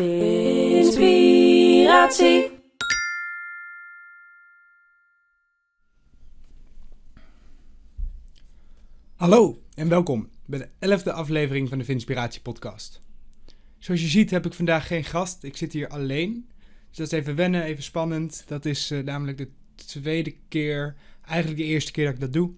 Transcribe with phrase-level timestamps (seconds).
[0.00, 1.00] Inspiratie.
[9.16, 13.00] Hallo en welkom bij de elfde aflevering van de Vinspiratie podcast.
[13.78, 16.48] Zoals je ziet heb ik vandaag geen gast, ik zit hier alleen.
[16.88, 18.44] Dus dat is even wennen, even spannend.
[18.46, 22.52] Dat is eh, namelijk de tweede keer, eigenlijk de eerste keer dat ik dat doe.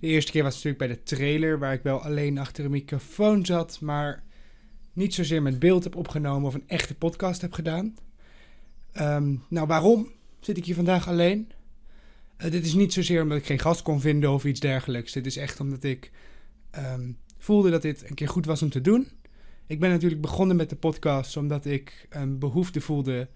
[0.00, 3.46] De eerste keer was natuurlijk bij de trailer, waar ik wel alleen achter een microfoon
[3.46, 4.28] zat, maar
[5.00, 7.96] niet zozeer met beeld heb opgenomen of een echte podcast heb gedaan.
[8.92, 11.52] Ehm, nou, waarom zit ik hier vandaag alleen?
[12.36, 15.12] Eh, dit is niet zozeer omdat ik geen gast kon vinden of iets dergelijks.
[15.12, 16.10] Dit is echt omdat ik
[16.70, 19.08] ehm, voelde dat dit een keer goed was om te doen.
[19.66, 23.28] Ik ben natuurlijk begonnen met de podcast omdat ik een behoefte voelde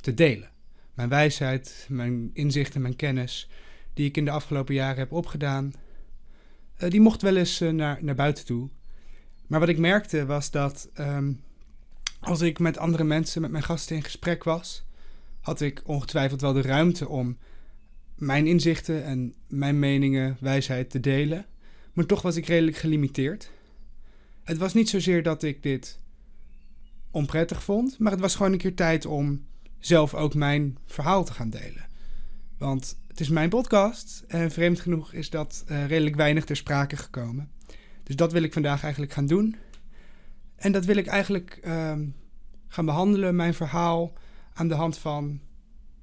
[0.00, 0.50] te delen.
[0.94, 3.48] Mijn wijsheid, mijn inzichten, mijn kennis,
[3.94, 5.72] die ik in de afgelopen jaren heb opgedaan,
[6.82, 8.68] uh, die mocht wel eens uh, naar, naar buiten toe.
[9.52, 11.40] Maar wat ik merkte was dat um,
[12.20, 14.84] als ik met andere mensen, met mijn gasten in gesprek was,
[15.40, 17.36] had ik ongetwijfeld wel de ruimte om
[18.14, 21.46] mijn inzichten en mijn meningen, wijsheid te delen.
[21.92, 23.50] Maar toch was ik redelijk gelimiteerd.
[24.42, 25.98] Het was niet zozeer dat ik dit
[27.10, 29.46] onprettig vond, maar het was gewoon een keer tijd om
[29.78, 31.86] zelf ook mijn verhaal te gaan delen.
[32.58, 36.96] Want het is mijn podcast en vreemd genoeg is dat uh, redelijk weinig ter sprake
[36.96, 37.50] gekomen.
[38.02, 39.56] Dus dat wil ik vandaag eigenlijk gaan doen.
[40.56, 41.92] En dat wil ik eigenlijk uh,
[42.68, 44.12] gaan behandelen, mijn verhaal,
[44.54, 45.40] aan de hand van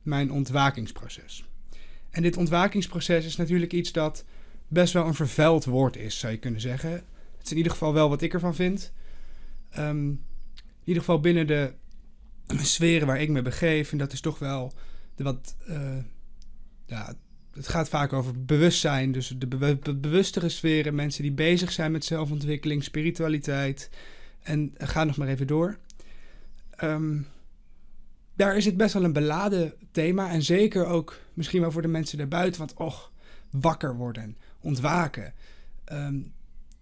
[0.01, 1.43] mijn ontwakingsproces.
[2.09, 4.25] En dit ontwakingsproces is natuurlijk iets dat
[4.67, 6.91] best wel een vervuild woord is, zou je kunnen zeggen.
[6.91, 8.91] Het is in ieder geval wel wat ik ervan vind.
[9.77, 10.09] Um,
[10.59, 11.73] in ieder geval binnen de
[12.47, 13.91] sferen waar ik me begeef.
[13.91, 14.73] En dat is toch wel
[15.15, 15.55] de wat.
[15.69, 15.97] Uh,
[16.85, 17.13] ja,
[17.53, 19.11] het gaat vaak over bewustzijn.
[19.11, 23.89] Dus de be bewustere sferen, mensen die bezig zijn met zelfontwikkeling, spiritualiteit.
[24.39, 25.77] En ga nog maar even door.
[26.83, 27.27] Um,
[28.35, 30.31] daar is het best wel een beladen thema.
[30.31, 32.59] En zeker ook misschien wel voor de mensen daarbuiten.
[32.59, 33.11] Want och,
[33.49, 35.33] wakker worden, ontwaken.
[35.91, 36.33] Um,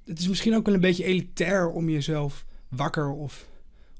[0.06, 3.48] het is misschien ook wel een beetje elitair om jezelf wakker of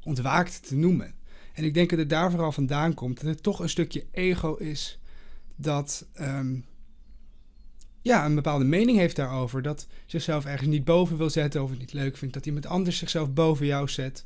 [0.04, 1.14] ontwaakt te noemen.
[1.54, 3.22] En ik denk dat het daar vooral vandaan komt.
[3.22, 5.00] Dat het toch een stukje ego is
[5.58, 6.66] dat um,
[8.02, 9.62] ja, een bepaalde mening heeft daarover.
[9.62, 12.34] Dat zichzelf ergens niet boven wil zetten of het niet leuk vindt.
[12.34, 14.26] Dat iemand anders zichzelf boven jou zet,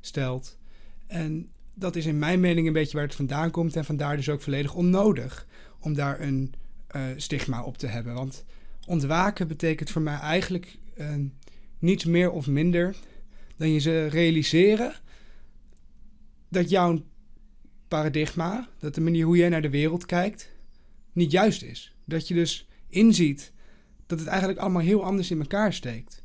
[0.00, 0.58] stelt.
[1.06, 3.76] En dat is in mijn mening een beetje waar het vandaan komt.
[3.76, 5.46] En vandaar dus ook volledig onnodig
[5.80, 6.54] om daar een
[6.96, 8.14] uh, stigma op te hebben.
[8.14, 8.44] Want
[8.86, 11.06] ontwaken betekent voor mij eigenlijk uh,
[11.78, 12.96] niets meer of minder
[13.56, 14.92] dan je ze realiseren
[16.48, 17.02] dat jouw
[17.88, 20.50] paradigma, dat de manier hoe jij naar de wereld kijkt,
[21.18, 21.94] niet juist is.
[22.04, 23.52] Dat je dus inziet
[24.06, 26.22] dat het eigenlijk allemaal heel anders in elkaar steekt.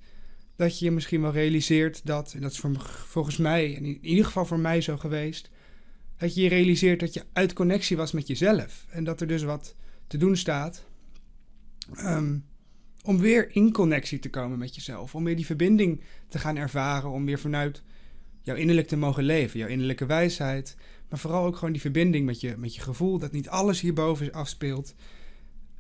[0.56, 4.26] Dat je misschien wel realiseert dat, en dat is voor, volgens mij, en in ieder
[4.26, 5.50] geval voor mij zo geweest,
[6.18, 8.86] dat je je realiseert dat je uit connectie was met jezelf.
[8.90, 9.76] En dat er dus wat
[10.08, 10.86] te doen staat
[11.98, 12.46] um,
[13.04, 15.16] om weer in connectie te komen met jezelf.
[15.16, 17.10] Om weer die verbinding te gaan ervaren.
[17.10, 17.84] Om weer vanuit
[18.42, 19.60] jouw innerlijk te mogen leven.
[19.60, 20.76] Jouw innerlijke wijsheid.
[21.14, 23.18] Maar vooral ook gewoon die verbinding met je, met je gevoel.
[23.18, 24.96] Dat niet alles hierboven afspeelt.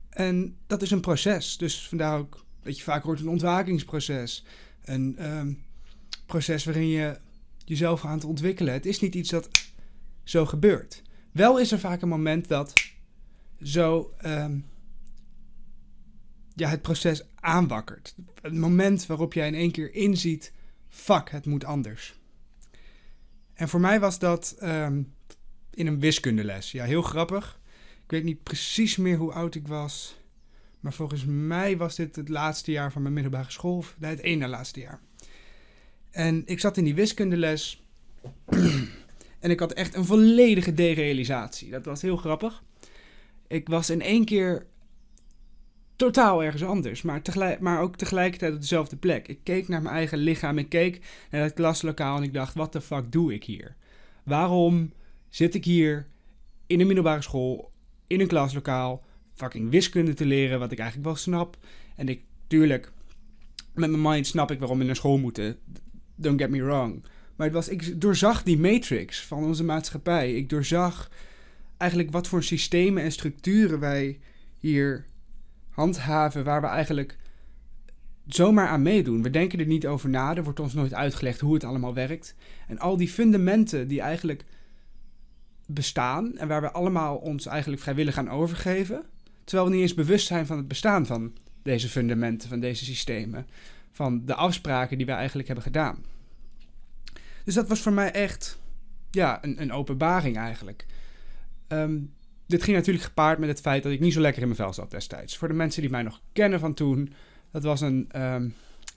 [0.10, 1.58] En dat is een proces.
[1.58, 4.46] Dus vandaar ook dat je vaak hoort een ontwakingsproces.
[4.84, 5.64] Een um,
[6.26, 7.20] proces waarin je
[7.66, 8.74] jezelf gaat ontwikkelen.
[8.74, 9.50] Het is niet iets dat
[10.24, 11.02] zo gebeurt.
[11.32, 12.74] Wel is er vaak een moment dat
[13.62, 14.66] zo um,
[16.56, 18.16] ja, het proces aanwakkert.
[18.42, 20.54] Het moment waarop jij in één keer inziet:
[20.90, 22.20] fuck, het moet anders.
[23.54, 25.14] En voor mij was dat um,
[25.75, 26.72] in een wiskundeles.
[26.72, 27.59] Ja, heel grappig.
[28.03, 30.16] Ik weet niet precies meer hoe oud ik was.
[30.79, 33.85] Maar volgens mij was dit het laatste jaar van mijn middelbare school.
[33.97, 35.00] Nee, het ene laatste jaar.
[36.11, 37.84] En ik zat in die wiskundeles.
[39.39, 41.69] en ik had echt een volledige derealisatie.
[41.69, 42.63] Dat was heel grappig.
[43.47, 44.66] Ik was in één keer
[45.95, 49.28] totaal ergens anders, maar, tegelijk, maar ook tegelijkertijd op dezelfde plek.
[49.28, 51.01] Ik keek naar mijn eigen lichaam, ik keek
[51.31, 53.75] naar het klaslokaal en ik dacht, wat de fuck doe ik hier?
[54.23, 54.91] Waarom
[55.34, 56.08] zit ik hier
[56.68, 57.72] in een middelbare school,
[58.08, 59.03] in een klaslokaal,
[59.34, 61.58] fucking wiskunde te leren, wat ik eigenlijk wel snap?
[61.96, 62.91] En ik, tuurlijk,
[63.74, 65.58] met mijn mind snap ik waarom we naar school moeten,
[66.16, 67.03] don't get me wrong.
[67.35, 70.34] Maar het was, ik doorzag die matrix van onze maatschappij.
[70.34, 71.12] Ik doorzag
[71.78, 74.20] eigenlijk wat voor systemen en structuren wij
[74.58, 75.06] hier
[75.70, 77.18] handhaven waar we eigenlijk
[78.28, 79.24] zomaar aan meedoen.
[79.24, 82.36] We denken er niet over na, er wordt ons nooit uitgelegd hoe het allemaal werkt.
[82.68, 84.46] En al die fundamenten die eigenlijk
[85.73, 89.03] bestaan en waar we allemaal ons eigenlijk vrijwillig aan overgeven,
[89.43, 93.47] terwijl we niet eens bewust zijn van het bestaan van deze fundamenten, van deze systemen,
[93.91, 96.03] van de afspraken die we eigenlijk hebben gedaan.
[97.43, 98.59] Dus dat was voor mij echt
[99.11, 100.85] ja, een, een openbaring eigenlijk.
[101.67, 101.99] Ehm,
[102.46, 104.73] dit ging natuurlijk gepaard met het feit dat ik niet zo lekker in mijn vel
[104.73, 105.37] zat destijds.
[105.37, 107.14] Voor de mensen die mij nog kennen van toen,
[107.52, 108.49] dat was een ehm,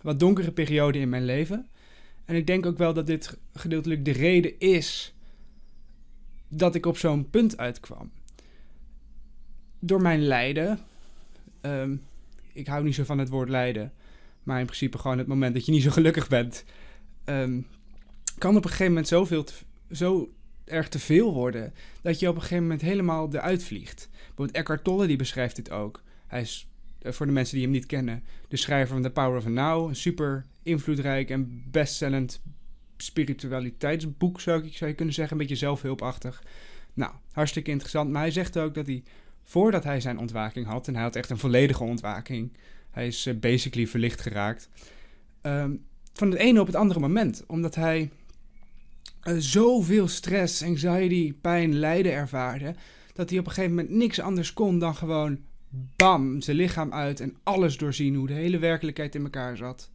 [0.03, 1.67] wat donkere periode in mijn leven.
[2.25, 5.15] En ik denk ook wel dat dit gedeeltelijk de reden is
[6.49, 8.11] dat ik op zo'n punt uitkwam.
[9.79, 10.79] Door mijn lijden,
[11.63, 12.03] um,
[12.53, 13.93] ik hou niet zo van het woord lijden,
[14.43, 16.65] maar in principe gewoon het moment dat je niet zo gelukkig bent,
[17.25, 17.67] um,
[18.39, 19.45] kan op een gegeven moment zoveel
[19.91, 20.31] zo
[20.65, 24.09] erg te veel worden dat je op een gegeven moment helemaal eruit vliegt.
[24.13, 26.03] Bijvoorbeeld Eckhart Tolle die beschrijft dit ook.
[26.27, 29.37] Hij is eh, voor de mensen die hem niet kennen, de schrijver van The Power
[29.37, 32.41] of Now, een super invloedrijk en bestsellend
[32.97, 36.43] spiritualiteitsboek zou ik zou je kunnen zeggen, een beetje zelfhulpachtig.
[36.95, 38.11] Nou, hartstikke interessant.
[38.11, 39.03] Maar hij zegt ook dat hij
[39.45, 42.53] voordat hij zijn ontwaking had, en hij had echt een volledige ontwaking,
[42.91, 44.69] hij is uh, basically verlicht geraakt,
[45.43, 47.45] um, van het ene op het andere moment.
[47.47, 48.11] Omdat hij
[49.25, 52.75] uh, zoveel stress, anxiety, pijn, lijden ervaarde,
[53.13, 55.39] dat hij op een gegeven moment niks anders kon dan gewoon
[55.97, 59.91] bam, zijn lichaam uit en alles doorzien hoe de hele werkelijkheid in elkaar zat.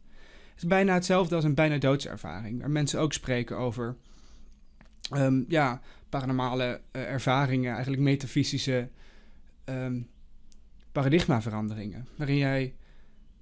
[0.66, 3.96] Bijna hetzelfde als een bijna doodservaring, waar mensen ook spreken over
[5.16, 8.88] um, ja, paranormale uh, ervaringen, eigenlijk metafysische
[9.64, 10.08] um,
[10.92, 12.74] paradigmaveranderingen, waarin jij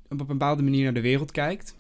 [0.09, 1.75] op een bepaalde manier naar de wereld kijkt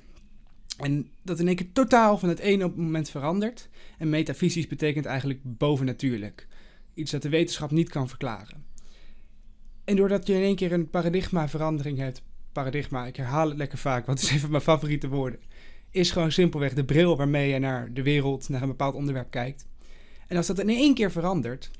[0.80, 3.68] en dat in één keer totaal van het ene op het moment verandert.
[3.98, 6.46] En metafysisch betekent eigenlijk bovennatuurlijk.
[6.94, 8.64] Iets dat de wetenschap niet kan verklaren.
[9.84, 12.22] En doordat je in één keer een paradigmaverandering hebt.
[12.52, 15.40] Paradigma, ik herhaal het lekker vaak, want het is een van mijn favoriete woorden.
[15.90, 19.66] Is gewoon simpelweg de bril waarmee je naar de wereld, naar een bepaald onderwerp kijkt.
[20.26, 21.70] En als dat in één keer verandert,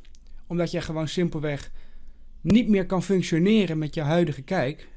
[0.46, 1.70] omdat je gewoon simpelweg
[2.40, 4.88] niet meer kan functioneren met je huidige kijk,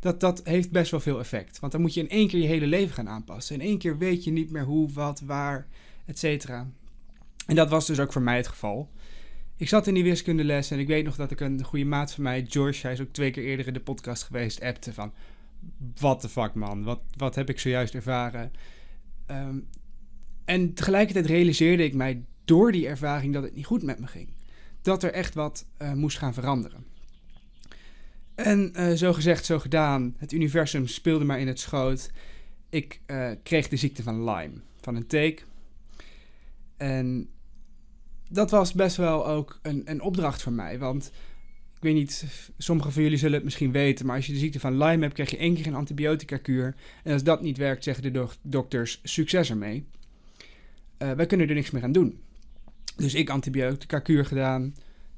[0.00, 1.60] dat, dat heeft best wel veel effect.
[1.60, 3.54] Want dan moet je in één keer je hele leven gaan aanpassen.
[3.54, 5.66] In één keer weet je niet meer hoe, wat, waar,
[6.06, 6.70] et cetera.
[7.46, 8.90] En dat was dus ook voor mij het geval.
[9.56, 12.22] Ik zat in die wiskundeles en ik weet nog dat ik een goede maat van
[12.22, 15.12] mij, George, hij is ook twee keer eerder in de podcast geweest, appte van...
[15.94, 18.52] What the fuck man, wat, wat heb ik zojuist ervaren?
[19.30, 19.68] Um,
[20.44, 24.28] en tegelijkertijd realiseerde ik mij door die ervaring dat het niet goed met me ging.
[24.82, 26.84] Dat er echt wat uh, moest gaan veranderen.
[28.34, 30.14] En uh, zo gezegd, zo gedaan.
[30.18, 32.10] Het universum speelde maar in het schoot.
[32.68, 35.46] Ik uh, kreeg de ziekte van Lyme, van een teek.
[36.76, 37.28] En
[38.28, 40.78] dat was best wel ook een, een opdracht voor mij.
[40.78, 41.10] Want
[41.76, 42.24] ik weet niet,
[42.58, 45.14] sommigen van jullie zullen het misschien weten, maar als je de ziekte van Lyme hebt,
[45.14, 46.74] krijg je één keer een antibiotica-kuur.
[47.02, 49.86] En als dat niet werkt, zeggen de do dokters: succes ermee.
[50.98, 52.20] Uh, wij kunnen er niks meer aan doen.
[52.96, 54.74] Dus ik antibiotica-kuur gedaan.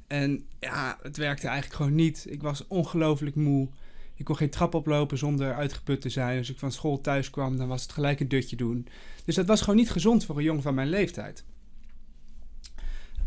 [0.06, 2.26] En ja, het werkte eigenlijk gewoon niet.
[2.28, 3.68] Ik was ongelooflijk moe.
[4.14, 6.38] Ik kon geen trap oplopen zonder uitgeput te zijn.
[6.38, 8.88] Als ik van school thuis kwam, dan was het gelijk een dutje doen.
[9.24, 11.44] Dus dat was gewoon niet gezond voor een jong van mijn leeftijd.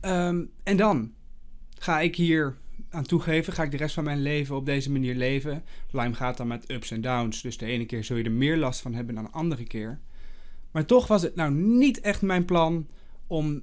[0.02, 1.14] Um, en dan
[1.78, 2.58] ga ik hier
[2.90, 5.64] aan toegeven, ga ik de rest van mijn leven op deze manier leven.
[5.92, 8.58] Lyme gaat dan met ups en downs, dus de ene keer zul je er meer
[8.58, 10.00] last van hebben dan de andere keer.
[10.72, 12.88] Maar toch was het nou niet echt mijn plan
[13.28, 13.62] om uh,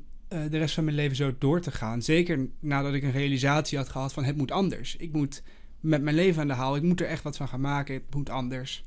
[0.50, 2.02] de rest van mijn leven zo door te gaan.
[2.02, 4.96] Zeker nadat ik een realisatie had gehad van het moet anders.
[4.96, 5.42] Ik moet
[5.80, 6.76] met mijn leven aan de haal.
[6.76, 7.94] Ik moet er echt wat van gaan maken.
[7.94, 8.84] Het moet anders.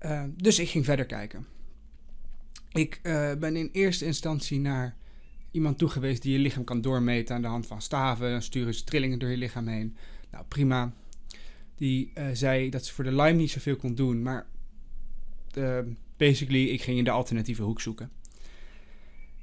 [0.00, 1.46] Uh, dus ik ging verder kijken.
[2.72, 4.96] Ik uh, ben in eerste instantie naar
[5.50, 8.30] iemand toe geweest die je lichaam kan doormeten aan de hand van staven.
[8.30, 9.96] Dan sturen ze trillingen door je lichaam heen.
[10.30, 10.92] Nou, prima.
[11.74, 14.22] Die zei dat ze voor de Lyme niet zoveel kon doen.
[14.22, 14.46] Maar
[16.16, 18.10] basically, ik ging in de alternatieve hoek zoeken.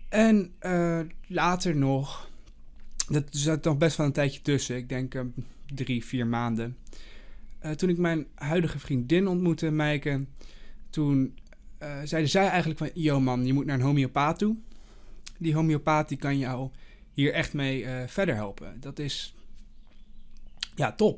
[0.10, 2.30] En uh, later nog,
[3.08, 5.22] dat zat nog best wel een tijdje tussen, ik denk uh,
[5.74, 6.78] drie, vier maanden.
[7.76, 10.26] Toen ik mijn huidige vriendin ontmoette, Meike,
[10.90, 11.38] toen
[12.04, 14.56] zeiden zij eigenlijk van, yo man, je moet naar een homeopaat toe.
[15.44, 16.70] Die homeopaat die kan jou
[17.14, 18.80] hier echt mee verder helpen.
[18.80, 19.36] Dat is,
[20.76, 21.18] ja, top.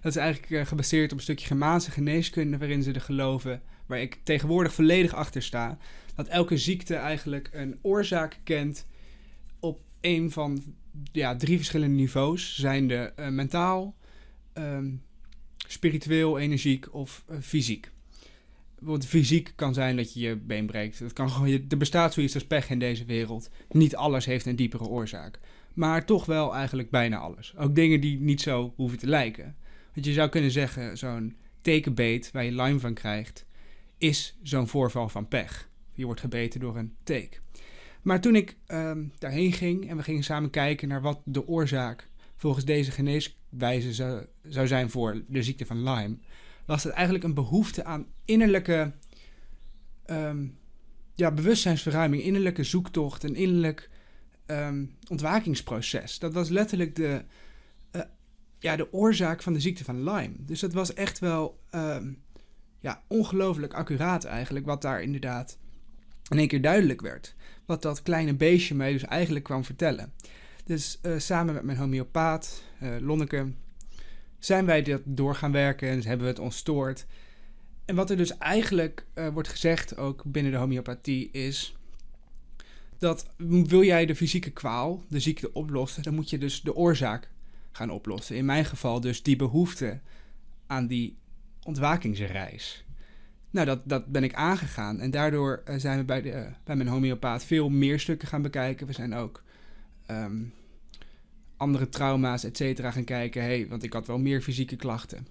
[0.00, 4.18] Dat is eigenlijk gebaseerd op een stukje Germaanse geneeskunde waarin ze er geloven, waar ik
[4.22, 5.78] tegenwoordig volledig achter sta
[6.14, 8.86] dat elke ziekte eigenlijk een oorzaak kent
[9.60, 10.74] op een van
[11.12, 12.56] ja, drie verschillende niveaus.
[12.58, 13.96] Zijn de uh, mentaal,
[14.54, 15.02] um,
[15.56, 17.91] spiritueel, energiek of fysiek.
[18.82, 20.98] Want fysiek kan zijn dat je je been breekt.
[20.98, 23.50] Dat kan gewoon, er bestaat zoiets als pech in deze wereld.
[23.70, 25.38] Niet alles heeft een diepere oorzaak.
[25.74, 27.54] Maar toch wel eigenlijk bijna alles.
[27.56, 29.56] Ook dingen die niet zo hoeven te lijken.
[29.94, 33.46] Want je zou kunnen zeggen, zo'n tekenbeet waar je Lyme van krijgt,
[33.98, 35.68] is zo'n voorval van pech.
[35.94, 37.40] Je wordt gebeten door een teek.
[38.02, 42.08] Maar toen ik um, daarheen ging en we gingen samen kijken naar wat de oorzaak
[42.36, 46.16] volgens deze geneeswijze zou, zou zijn voor de ziekte van Lyme,
[46.66, 48.92] was het eigenlijk een behoefte aan innerlijke
[50.06, 50.58] um,
[51.14, 53.90] ja, bewustzijnsverruiming, innerlijke zoektocht, een innerlijk
[54.46, 56.18] ehm, ontwakingsproces.
[56.18, 57.24] Dat was letterlijk de,
[57.90, 58.02] eh,
[58.58, 60.34] ja, de oorzaak van de ziekte van Lyme.
[60.38, 62.12] Dus dat was echt wel ehm,
[62.78, 65.58] ja, ongelooflijk accuraat eigenlijk, wat daar inderdaad
[66.28, 67.34] in één keer duidelijk werd.
[67.66, 70.12] Wat dat kleine beestje mij dus eigenlijk kwam vertellen.
[70.64, 73.52] Dus eh, samen met mijn homeopaat, uh, Lonneke,
[74.38, 77.06] zijn wij dat door gaan werken en hebben we het ontstoord.
[77.84, 81.76] En wat er dus eigenlijk uh, wordt gezegd, ook binnen de homeopathie, is
[82.98, 87.28] dat wil jij de fysieke kwaal, de ziekte oplossen, dan moet je dus de oorzaak
[87.72, 88.36] gaan oplossen.
[88.36, 90.00] In mijn geval dus die behoefte
[90.66, 91.16] aan die
[91.62, 92.84] ontwakingsreis.
[93.50, 95.00] Nou, dat, dat ben ik aangegaan.
[95.00, 98.86] En daardoor uh, zijn we bij, de, bij mijn homeopaat veel meer stukken gaan bekijken.
[98.86, 99.42] We zijn ook
[100.10, 100.54] um,
[101.56, 103.42] andere trauma's, et cetera, gaan kijken.
[103.42, 105.26] Hey, want ik had wel meer fysieke klachten.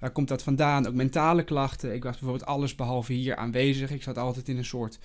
[0.00, 0.86] Waar komt dat vandaan?
[0.86, 1.94] Ook mentale klachten.
[1.94, 3.90] Ik was bijvoorbeeld alles behalve hier aanwezig.
[3.90, 4.98] Ik zat altijd in een soort...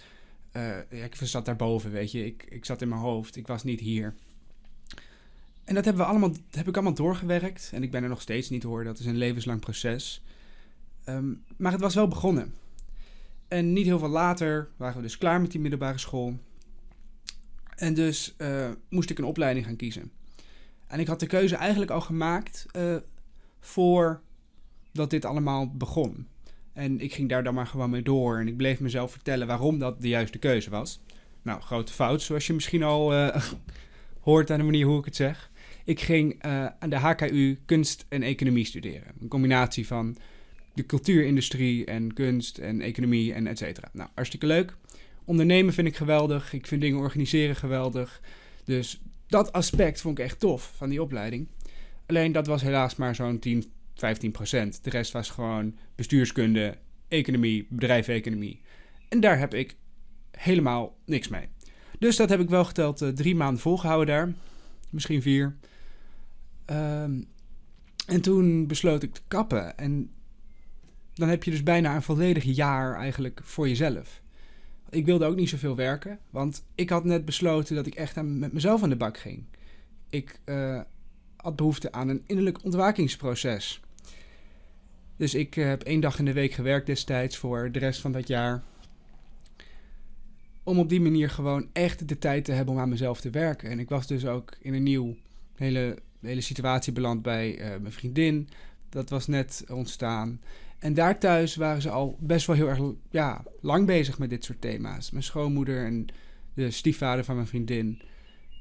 [0.54, 2.25] Ja, ik zat daarboven, weet je.
[2.25, 3.36] Ik, ik zat in mijn hoofd.
[3.36, 4.16] Ik was niet hier.
[5.64, 7.70] En dat hebben we allemaal, heb ik allemaal doorgewerkt.
[7.74, 8.84] En ik ben er nog steeds niet hoor.
[8.84, 10.24] Dat is een levenslang proces.
[11.10, 12.54] Um, maar het was wel begonnen.
[13.48, 16.40] En niet heel veel later waren we dus klaar met die middelbare school.
[17.75, 20.12] En dus uh, moest ik een opleiding gaan kiezen.
[20.88, 22.96] En ik had de keuze eigenlijk al gemaakt uh,
[23.60, 24.22] voor
[24.96, 26.28] dat dit allemaal begon.
[26.74, 28.40] En ik ging daar dan maar gewoon mee door.
[28.40, 31.00] En ik bleef mezelf vertellen waarom dat de juiste keuze was.
[31.42, 33.36] Nou, grote fout, zoals je misschien al uh,
[34.22, 35.52] hoort aan de manier hoe ik het zeg.
[35.84, 39.14] Ik ging uh, aan de HKU kunst en economie studeren.
[39.22, 40.18] Een combinatie van
[40.74, 43.90] de cultuurindustrie en kunst en economie en et cetera.
[43.94, 44.75] Nou, hartstikke leuk.
[45.25, 46.54] Ondernemen vind ik geweldig.
[46.54, 48.22] Ik vind dingen organiseren geweldig.
[48.64, 51.48] Dus dat aspect vond ik echt tof van die opleiding.
[52.06, 54.84] Alleen dat was helaas maar zo'n 10, 15 procent.
[54.84, 58.62] De rest was gewoon bestuurskunde, economie, bedrijfseconomie.
[59.10, 59.75] En daar heb ik
[60.32, 61.48] helemaal niks mee.
[62.00, 64.34] Dus dat heb ik wel geteld uh, drie maanden volgehouden daar.
[64.90, 65.56] Misschien vier.
[66.66, 67.28] Um,
[68.06, 69.78] en toen besloot ik te kappen.
[69.78, 70.12] En
[71.14, 74.22] dan heb je dus bijna een volledig jaar eigenlijk voor jezelf.
[74.90, 78.40] Ik wilde ook niet zoveel werken, want ik had net besloten dat ik echt aan,
[78.40, 79.44] met mezelf aan de bak ging.
[80.10, 80.82] Ik uh,
[81.36, 83.82] had behoefte aan een innerlijk ontwakingsproces.
[85.17, 88.12] Dus ik uh, heb één dag in de week gewerkt destijds voor de rest van
[88.12, 88.63] dat jaar.
[90.63, 93.69] Om op die manier gewoon echt de tijd te hebben om aan mezelf te werken.
[93.69, 95.15] En ik was dus ook in een nieuw
[95.55, 98.50] hele, hele situatie beland bij uh, mijn vriendin.
[98.89, 100.41] Dat was net ontstaan.
[100.79, 102.79] En daar thuis waren ze al best wel heel erg
[103.10, 105.12] ja, lang bezig met dit soort thema's.
[105.12, 106.05] Mijn schoonmoeder en
[106.53, 108.01] de stiefvader van mijn vriendin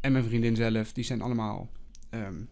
[0.01, 1.71] en mijn vriendin zelf, die zijn allemaal
[2.11, 2.49] um,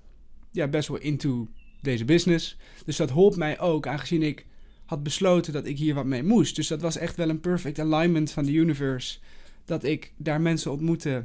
[0.50, 1.48] ja, best wel into
[1.82, 2.56] deze business.
[2.84, 4.46] Dus dat hielp mij ook, aangezien ik
[4.84, 6.56] had besloten dat ik hier wat mee moest.
[6.56, 9.18] Dus dat was echt wel een perfect alignment van de universe.
[9.64, 11.24] Dat ik daar mensen ontmoette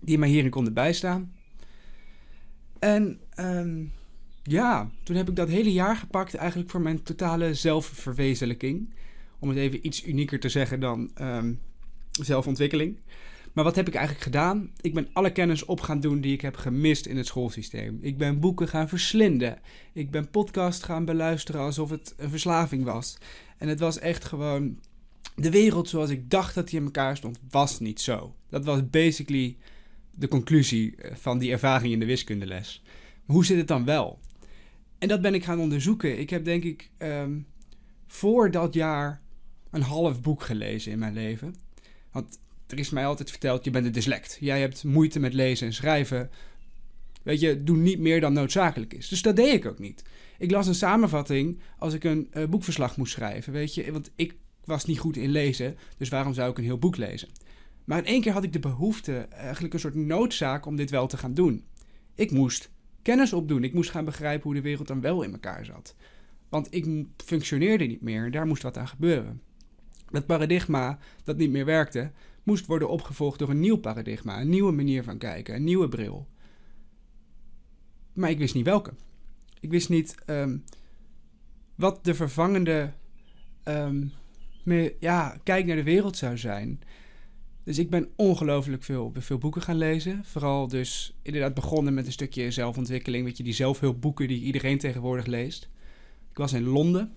[0.00, 1.32] die mij hierin konden bijstaan.
[2.78, 3.92] En um,
[4.42, 8.94] ja, toen heb ik dat hele jaar gepakt eigenlijk voor mijn totale zelfverwezenlijking.
[9.38, 11.60] Om het even iets unieker te zeggen dan um,
[12.10, 12.96] zelfontwikkeling.
[13.58, 14.70] Maar wat heb ik eigenlijk gedaan?
[14.80, 17.98] Ik ben alle kennis op gaan doen die ik heb gemist in het schoolsysteem.
[18.00, 19.58] Ik ben boeken gaan verslinden.
[19.92, 23.18] Ik ben podcast gaan beluisteren alsof het een verslaving was.
[23.56, 24.78] En het was echt gewoon...
[25.34, 28.34] De wereld zoals ik dacht dat die in elkaar stond, was niet zo.
[28.48, 29.56] Dat was basically
[30.10, 32.82] de conclusie eh, van die ervaring in de wiskundeles.
[33.24, 34.18] Maar hoe zit het dan wel?
[34.98, 36.18] En dat ben ik gaan onderzoeken.
[36.18, 37.46] Ik heb denk ik um,
[38.06, 39.20] voor dat jaar
[39.70, 41.54] een half boek gelezen in mijn leven.
[42.12, 42.38] Want
[42.68, 44.36] er is mij altijd verteld, je bent een dyslect.
[44.40, 46.30] Jij hebt moeite met lezen en schrijven.
[47.22, 49.08] Weet je, doe niet meer dan noodzakelijk is.
[49.08, 50.02] Dus dat deed ik ook niet.
[50.38, 53.92] Ik las een samenvatting als ik een uh, boekverslag moest schrijven, weet je.
[53.92, 54.34] Want ik
[54.64, 57.28] was niet goed in lezen, dus waarom zou ik een heel boek lezen?
[57.84, 61.06] Maar in één keer had ik de behoefte, eigenlijk een soort noodzaak om dit wel
[61.06, 61.64] te gaan doen.
[62.14, 62.70] Ik moest
[63.02, 63.64] kennis opdoen.
[63.64, 65.94] Ik moest gaan begrijpen hoe de wereld dan wel in elkaar zat.
[66.48, 69.42] Want ik functioneerde niet meer, daar moest wat aan gebeuren.
[70.10, 72.10] Dat paradigma dat niet meer werkte,
[72.48, 76.26] moest worden opgevolgd door een nieuw paradigma, een nieuwe manier van kijken, een nieuwe bril.
[78.12, 78.92] Maar ik wist niet welke.
[79.60, 80.64] Ik wist niet um,
[81.74, 82.92] wat de vervangende
[84.62, 86.80] meer, ja, kijk naar de wereld zou zijn.
[87.64, 90.24] Dus ik ben ongelooflijk veel, veel boeken gaan lezen.
[90.24, 93.24] Vooral dus inderdaad begonnen met een stukje zelfontwikkeling.
[93.24, 95.68] Weet je, die zelfhulpboeken die iedereen tegenwoordig leest.
[96.30, 97.12] Ik was in Londen.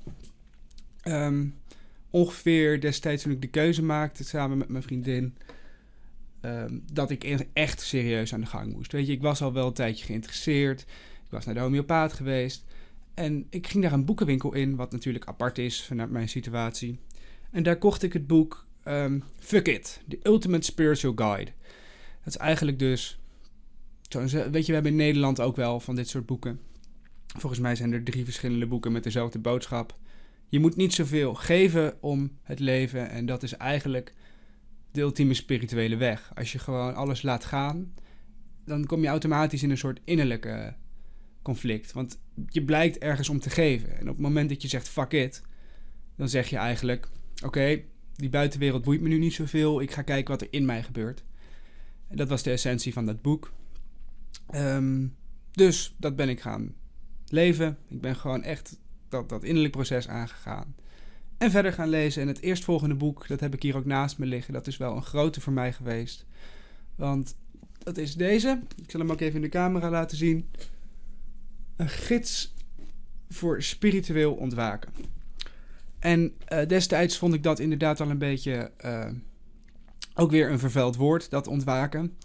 [1.03, 1.55] Um,
[2.12, 5.38] ongeveer destijds toen ik de keuze maakte samen met mijn vriendin...
[6.46, 8.91] Um, dat ik echt serieus aan de gang moest.
[8.91, 10.82] Weet je, ik was al wel een tijdje geïnteresseerd.
[10.82, 12.65] Ik was naar de homeopaat geweest.
[13.13, 17.00] En ik ging daar een boekenwinkel in, wat natuurlijk apart is vanuit mijn situatie.
[17.51, 21.51] En daar kocht ik het boek um, Fuck It, The Ultimate Spiritual Guide.
[22.24, 23.20] Dat is eigenlijk dus.
[24.10, 26.60] Weet je, we hebben in Nederland ook wel van dit soort boeken.
[27.38, 30.00] Volgens mij zijn er drie verschillende boeken met dezelfde boodschap.
[30.51, 33.10] Je moet niet zoveel geven om het leven.
[33.10, 34.13] En dat is eigenlijk
[34.91, 36.31] de ultieme spirituele weg.
[36.36, 37.93] Als je gewoon alles laat gaan,
[38.65, 40.75] dan kom je automatisch in een soort innerlijke
[41.41, 41.91] conflict.
[41.91, 43.98] Want je blijkt ergens om te geven.
[43.98, 45.41] En op het moment dat je zegt fuck it,
[46.15, 47.10] dan zeg je eigenlijk:
[47.46, 47.81] oké,
[48.15, 49.81] die buitenwereld boeit me nu niet zoveel.
[49.81, 51.24] Ik ga kijken wat er in mij gebeurt.
[52.08, 53.53] En dat was de essentie van dat boek.
[54.50, 55.08] Ehm,
[55.51, 56.74] dus dat ben ik gaan
[57.27, 57.77] leven.
[57.88, 58.79] Ik ben gewoon echt
[59.12, 60.75] dat, dat innerlijk proces aangegaan.
[61.38, 62.22] En verder gaan lezen.
[62.22, 64.53] En het eerstvolgende boek, dat heb ik hier ook naast me liggen.
[64.53, 66.25] Dat is wel een grote voor mij geweest.
[66.96, 67.36] Want
[67.77, 68.60] dat is deze.
[68.84, 70.50] Ik zal hem ook even in de camera laten zien.
[71.75, 72.53] Een gids
[73.30, 74.91] voor spiritueel ontwaken.
[76.00, 79.10] En uh, destijds vond ik dat inderdaad al een beetje uh,
[80.13, 82.18] ook weer een vervuild woord, dat ontwaken.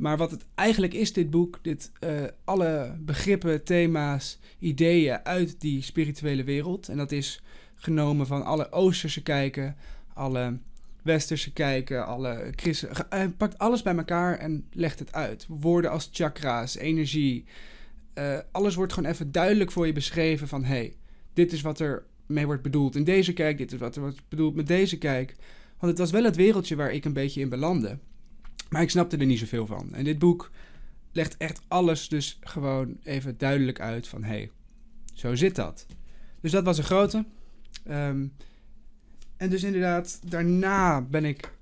[0.00, 2.10] Maar wat het eigenlijk is, dit boek, dit, uh,
[2.44, 6.88] alle begrippen, thema's, ideeën uit die spirituele wereld.
[6.88, 7.42] En dat is
[7.74, 9.76] genomen van alle Oosterse kijken,
[10.14, 10.58] alle
[11.02, 12.88] Westerse kijken, alle christen.
[13.08, 15.46] Hij pakt alles bij elkaar en legt het uit.
[15.48, 17.44] Woorden als chakra's, energie.
[18.14, 20.64] Uh, alles wordt gewoon even duidelijk voor je beschreven van...
[20.64, 20.94] hey,
[21.32, 23.58] dit is wat er mee wordt bedoeld in deze kijk.
[23.58, 25.36] Dit is wat er wordt bedoeld met deze kijk.
[25.78, 27.98] Want het was wel het wereldje waar ik een beetje in belandde.
[28.70, 29.94] Maar ik snapte er niet zoveel van.
[29.94, 30.50] En dit boek
[31.12, 34.24] legt echt alles dus gewoon even duidelijk uit van...
[34.24, 34.50] hey,
[35.14, 35.86] zo zit dat.
[36.40, 37.24] Dus dat was een grote.
[37.90, 38.32] Um,
[39.36, 41.52] en dus inderdaad, daarna ben ik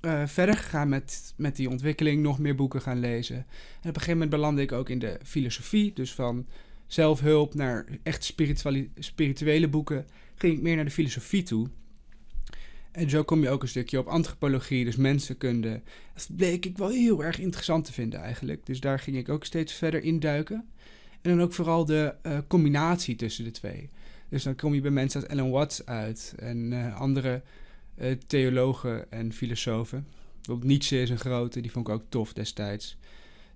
[0.00, 3.36] uh, verder gegaan met, met die ontwikkeling, nog meer boeken gaan lezen.
[3.36, 6.46] En op een gegeven moment belandde ik ook in de filosofie, dus van
[6.86, 8.34] zelfhulp naar echt
[8.98, 11.68] spirituele boeken, ging ik meer naar de filosofie toe.
[12.96, 15.80] En zo kom je ook een stukje op antropologie, dus mensenkunde.
[16.14, 18.66] Dat bleek ik wel heel erg interessant te vinden eigenlijk.
[18.66, 20.64] Dus daar ging ik ook steeds verder induiken.
[21.22, 23.90] En dan ook vooral de uh, combinatie tussen de twee.
[24.28, 27.42] Dus dan kom je bij mensen als Ellen Watts uit en uh, andere
[27.98, 30.06] uh, theologen en filosofen.
[30.36, 32.96] Bijvoorbeeld Nietzsche is een grote, die vond ik ook tof destijds.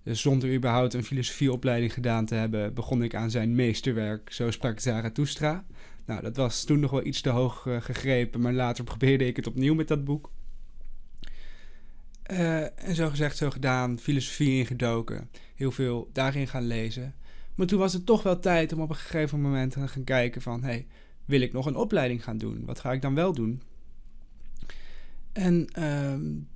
[0.03, 4.81] Dus zonder überhaupt een filosofieopleiding gedaan te hebben, begon ik aan zijn meesterwerk, Zo sprak
[4.81, 5.65] Zarathustra.
[6.11, 9.37] Nou, dat was toen nog wel iets te hoog uh, gegrepen, maar later probeerde ik
[9.37, 10.31] het opnieuw met dat boek.
[12.31, 17.15] Uh, en zo gezegd, zo gedaan, filosofie ingedoken, heel veel daarin gaan lezen.
[17.55, 20.43] Maar toen was het toch wel tijd om op een gegeven moment te gaan kijken
[20.43, 20.63] van...
[20.63, 20.87] hey,
[21.25, 22.65] wil ik nog een opleiding gaan doen?
[22.65, 23.63] Wat ga ik dan wel doen?
[25.33, 26.15] En uh,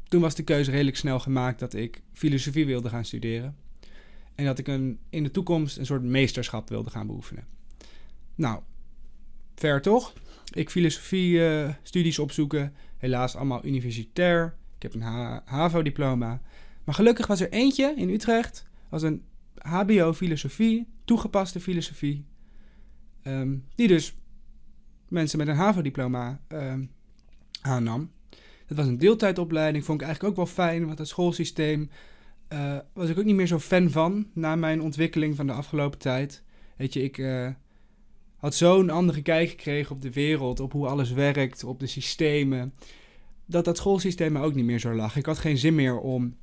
[0.09, 3.57] toen was de keuze redelijk snel gemaakt dat ik filosofie wilde gaan studeren.
[4.35, 7.47] En dat ik een, in de toekomst een soort meesterschap wilde gaan beoefenen.
[8.35, 8.61] Nou,
[9.55, 10.13] ver toch?
[10.53, 12.75] Ik filosofie-studies uh, opzoeken.
[12.97, 14.57] Helaas allemaal universitair.
[14.77, 16.41] Ik heb een HAVO-diploma.
[16.85, 18.67] Maar gelukkig was er eentje in Utrecht.
[18.89, 19.23] was een
[19.55, 22.25] HBO-filosofie, toegepaste filosofie.
[23.23, 24.17] Um, die dus
[25.09, 26.91] mensen met een HAVO-diploma um,
[27.61, 28.11] aannam.
[28.67, 31.91] Dat was een deeltijdopleiding, vond ik eigenlijk ook wel fijn, want het schoolsysteem
[32.53, 35.99] uh, was ik ook niet meer zo fan van na mijn ontwikkeling van de afgelopen
[35.99, 36.43] tijd.
[36.77, 37.49] Weet je, ik uh,
[38.45, 42.75] had zo'n andere kijk gekregen op de wereld, op hoe alles werkt, op de systemen,
[43.47, 45.17] dat dat schoolsysteem me ook niet meer zo lag.
[45.17, 46.37] Ik had geen zin meer om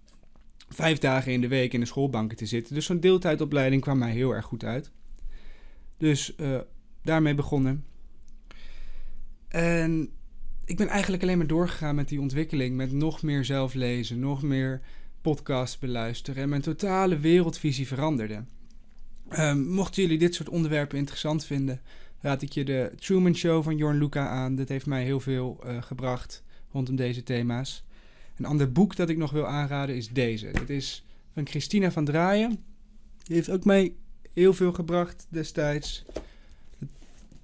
[0.70, 2.76] vijf dagen in de week in de schoolbanken te zitten.
[2.76, 4.92] Dus zo'n deeltijdopleiding kwam mij heel erg goed uit.
[5.98, 6.60] Dus uh,
[7.04, 7.86] daarmee begonnen.
[9.48, 10.10] En
[10.66, 12.76] ik ben eigenlijk alleen maar doorgegaan met die ontwikkeling.
[12.76, 14.82] Met nog meer zelf lezen, nog meer
[15.22, 16.44] podcasts beluisteren.
[16.44, 18.44] En mijn totale wereldvisie veranderde.
[19.40, 21.82] Um, mochten jullie dit soort onderwerpen interessant vinden,
[22.20, 24.56] raad ik je de Truman Show van Jorn Luca aan.
[24.56, 27.84] Dat heeft mij heel veel uh, gebracht rondom deze thema's.
[28.38, 30.52] Een ander boek dat ik nog wil aanraden is deze.
[30.52, 32.64] Dit is van Christina van Draaien.
[33.24, 33.94] Die heeft ook mij
[34.34, 36.06] heel veel gebracht destijds.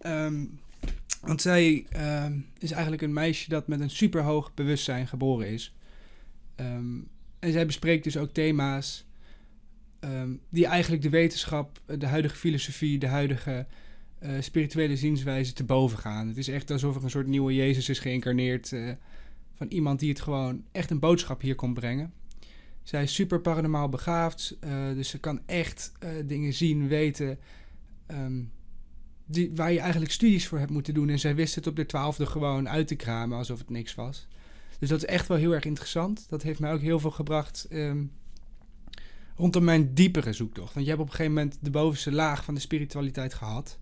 [0.06, 0.60] Um,
[1.22, 1.86] want zij
[2.26, 5.76] um, is eigenlijk een meisje dat met een superhoog bewustzijn geboren is.
[6.56, 9.06] En zij bespreekt dus ook thema's
[10.50, 13.66] die eigenlijk de wetenschap, de huidige filosofie, de huidige
[14.24, 16.28] uh, spirituele zienswijze te boven gaan.
[16.28, 18.72] Het is echt alsof er een soort nieuwe Jezus is geïncarneerd.
[18.72, 18.92] Uh,
[19.54, 22.14] van iemand die het gewoon echt een boodschap hier kon brengen.
[22.84, 24.58] Zij is super paranormaal begaafd,
[24.94, 25.92] dus ze kan echt
[26.26, 27.40] dingen zien, weten,
[28.08, 28.52] um,
[29.26, 31.10] die, waar je eigenlijk studies voor hebt moeten doen.
[31.10, 34.28] En zij wist het op de twaalfde gewoon uit te kramen, alsof het niks was.
[34.80, 36.26] Dus dat is echt wel heel erg interessant.
[36.30, 38.12] Dat heeft mij ook heel veel gebracht um,
[39.38, 40.74] rondom mijn diepere zoektocht.
[40.74, 43.80] Want je hebt op een gegeven moment de bovenste laag van de spiritualiteit gehad.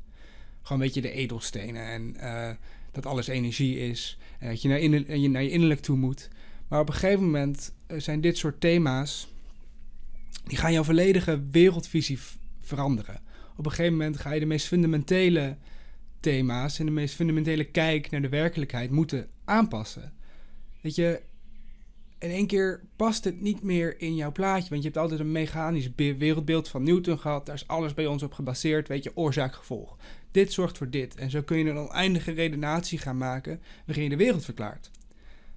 [0.61, 2.15] Gewoon een beetje de edelstenen en...
[2.17, 2.49] Uh,
[2.95, 4.17] dat alles energie is.
[4.39, 4.79] En dat je naar,
[5.17, 6.29] je naar je innerlijk toe moet.
[6.67, 9.33] Maar op een gegeven moment eh, zijn dit soort thema's.
[10.43, 12.19] die gaan jouw volledige wereldvisie
[12.59, 13.21] veranderen.
[13.55, 15.57] Op een gegeven moment ga je de meest fundamentele
[16.19, 16.79] thema's.
[16.79, 20.13] en de meest fundamentele kijk naar de werkelijkheid moeten aanpassen.
[20.81, 21.21] Weet je,
[22.25, 24.69] in één keer past het niet meer in jouw plaatje.
[24.69, 27.45] Want je hebt altijd een mechanisch be- wereldbeeld van Newton gehad.
[27.45, 28.87] Daar is alles bij ons op gebaseerd.
[28.87, 29.97] Weet je, oorzaak-gevolg.
[30.31, 31.15] Dit zorgt voor dit.
[31.15, 34.91] En zo kun je een oneindige redenatie gaan maken waarin je de wereld verklaart.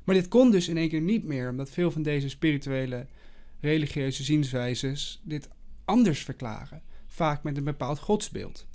[0.04, 3.06] Maar dit kon dus in één keer niet meer, omdat veel van deze spirituele,
[3.60, 5.48] religieuze zienswijzes dit
[5.84, 6.82] anders verklaren.
[7.06, 8.66] Vaak met een bepaald godsbeeld.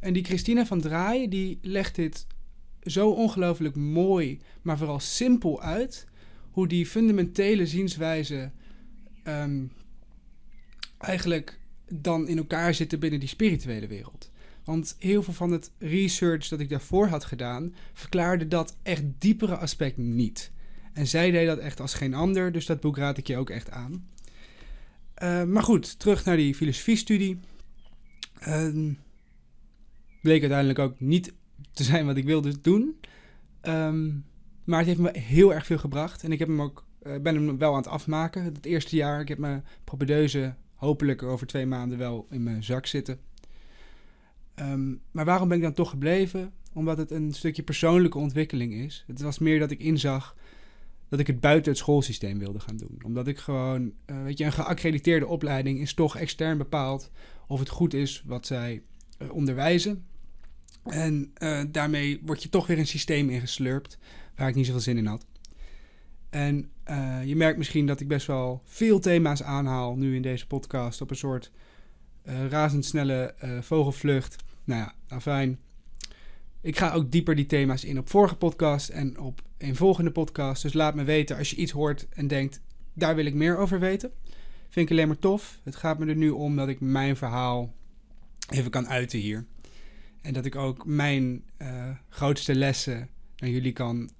[0.00, 2.26] En die Christina van Draaien, die legt dit
[2.82, 6.06] zo ongelooflijk mooi, maar vooral simpel uit.
[6.52, 8.50] Hoe die fundamentele zienswijze
[9.22, 9.64] ehm,
[10.98, 14.30] eigenlijk dan in elkaar zitten binnen die spirituele wereld.
[14.64, 19.56] Want heel veel van het research dat ik daarvoor had gedaan, verklaarde dat echt diepere
[19.56, 20.50] aspect niet.
[20.92, 23.50] En zij deed dat echt als geen ander, dus dat boek raad ik je ook
[23.50, 24.08] echt aan.
[25.22, 27.38] Uh, maar goed, terug naar die filosofiestudie.
[28.48, 28.92] Uh,
[30.22, 31.32] bleek uiteindelijk ook niet
[31.72, 32.96] te zijn wat ik wilde doen.
[33.62, 34.24] Um,
[34.64, 36.24] maar het heeft me heel erg veel gebracht.
[36.24, 38.44] En ik heb hem ook, uh, ben hem wel aan het afmaken.
[38.44, 42.86] Het eerste jaar, ik heb mijn propedeuse hopelijk over twee maanden wel in mijn zak
[42.86, 43.18] zitten.
[44.56, 46.52] Um, maar waarom ben ik dan toch gebleven?
[46.72, 49.04] Omdat het een stukje persoonlijke ontwikkeling is.
[49.06, 50.36] Het was meer dat ik inzag
[51.08, 52.98] dat ik het buiten het schoolsysteem wilde gaan doen.
[53.04, 57.10] Omdat ik gewoon, uh, weet je, een geaccrediteerde opleiding is toch extern bepaald
[57.46, 58.82] of het goed is wat zij
[59.18, 60.04] uh, onderwijzen.
[60.82, 61.32] En
[61.70, 63.98] daarmee word je toch weer een systeem ingeslurpt
[64.42, 65.26] waar ik niet zoveel zin in had.
[66.30, 66.70] En
[67.24, 71.10] je merkt misschien dat ik best wel veel thema's aanhaal nu in deze podcast op
[71.10, 71.50] een soort
[72.24, 74.36] uh, razendsnelle uh, vogelvlucht.
[74.64, 75.58] Nou ja, nou fijn.
[76.60, 80.62] Ik ga ook dieper die thema's in op vorige podcast en op een volgende podcast.
[80.62, 82.60] Dus laat me weten als je iets hoort en denkt,
[82.92, 84.12] daar wil ik meer over weten.
[84.68, 85.60] Vind ik alleen maar tof.
[85.62, 87.74] Het gaat me er nu om dat ik mijn verhaal
[88.48, 89.46] even kan uiten hier.
[90.22, 91.44] En dat ik ook mijn
[92.08, 93.08] grootste lessen
[93.42, 94.10] naar jullie kan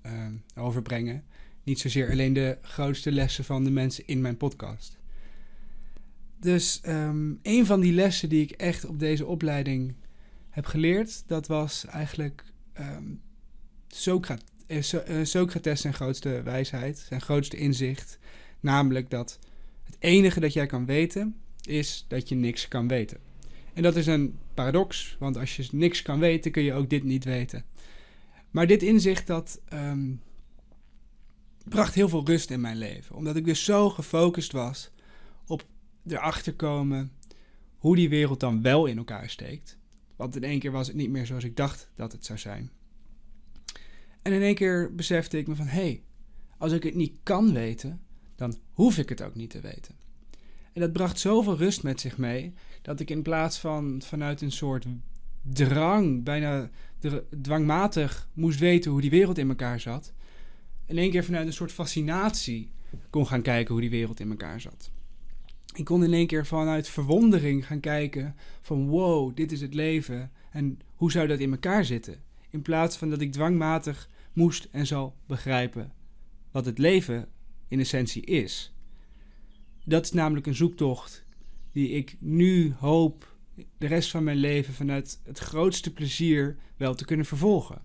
[0.56, 1.24] overbrengen.
[1.62, 4.98] Niet zozeer alleen de grootste lessen van de mensen in mijn podcast.
[6.40, 9.94] Dus um, een van die lessen die ik echt op deze opleiding
[10.50, 12.44] heb geleerd, dat was eigenlijk
[12.80, 13.20] um,
[13.88, 18.18] Socrates, uh, Socrates zijn grootste wijsheid, zijn grootste inzicht.
[18.60, 19.38] Namelijk dat
[19.84, 23.18] het enige dat jij kan weten, is dat je niks kan weten.
[23.72, 27.04] En dat is een paradox, want als je niks kan weten, kun je ook dit
[27.04, 27.64] niet weten.
[28.52, 30.20] Maar dit inzicht, dat um,
[31.64, 33.16] bracht heel veel rust in mijn leven.
[33.16, 34.90] Omdat ik dus zo gefocust was
[35.46, 35.66] op
[36.06, 37.12] erachter komen
[37.78, 39.78] hoe die wereld dan wel in elkaar steekt.
[40.16, 42.70] Want in één keer was het niet meer zoals ik dacht dat het zou zijn.
[44.22, 46.02] En in één keer besefte ik me van, hé, hey,
[46.58, 48.00] als ik het niet kan weten,
[48.36, 49.94] dan hoef ik het ook niet te weten.
[50.72, 54.52] En dat bracht zoveel rust met zich mee, dat ik in plaats van vanuit een
[54.52, 54.86] soort
[55.42, 56.70] drang, bijna
[57.42, 60.12] dwangmatig moest weten hoe die wereld in elkaar zat,
[60.86, 62.70] in één keer vanuit een soort fascinatie
[63.10, 64.90] kon gaan kijken hoe die wereld in elkaar zat.
[65.74, 70.30] Ik kon in één keer vanuit verwondering gaan kijken van wow, dit is het leven
[70.50, 72.22] en hoe zou dat in elkaar zitten?
[72.50, 75.92] In plaats van dat ik dwangmatig moest en zal begrijpen
[76.50, 77.28] wat het leven
[77.68, 78.72] in essentie is.
[79.84, 81.24] Dat is namelijk een zoektocht
[81.72, 87.04] die ik nu hoop de rest van mijn leven vanuit het grootste plezier wel te
[87.04, 87.82] kunnen vervolgen.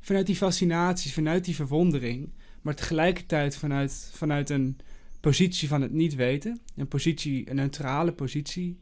[0.00, 4.78] Vanuit die fascinatie, vanuit die verwondering, maar tegelijkertijd vanuit, vanuit een
[5.20, 6.60] positie van het niet weten.
[6.76, 8.78] Een positie, een neutrale positie.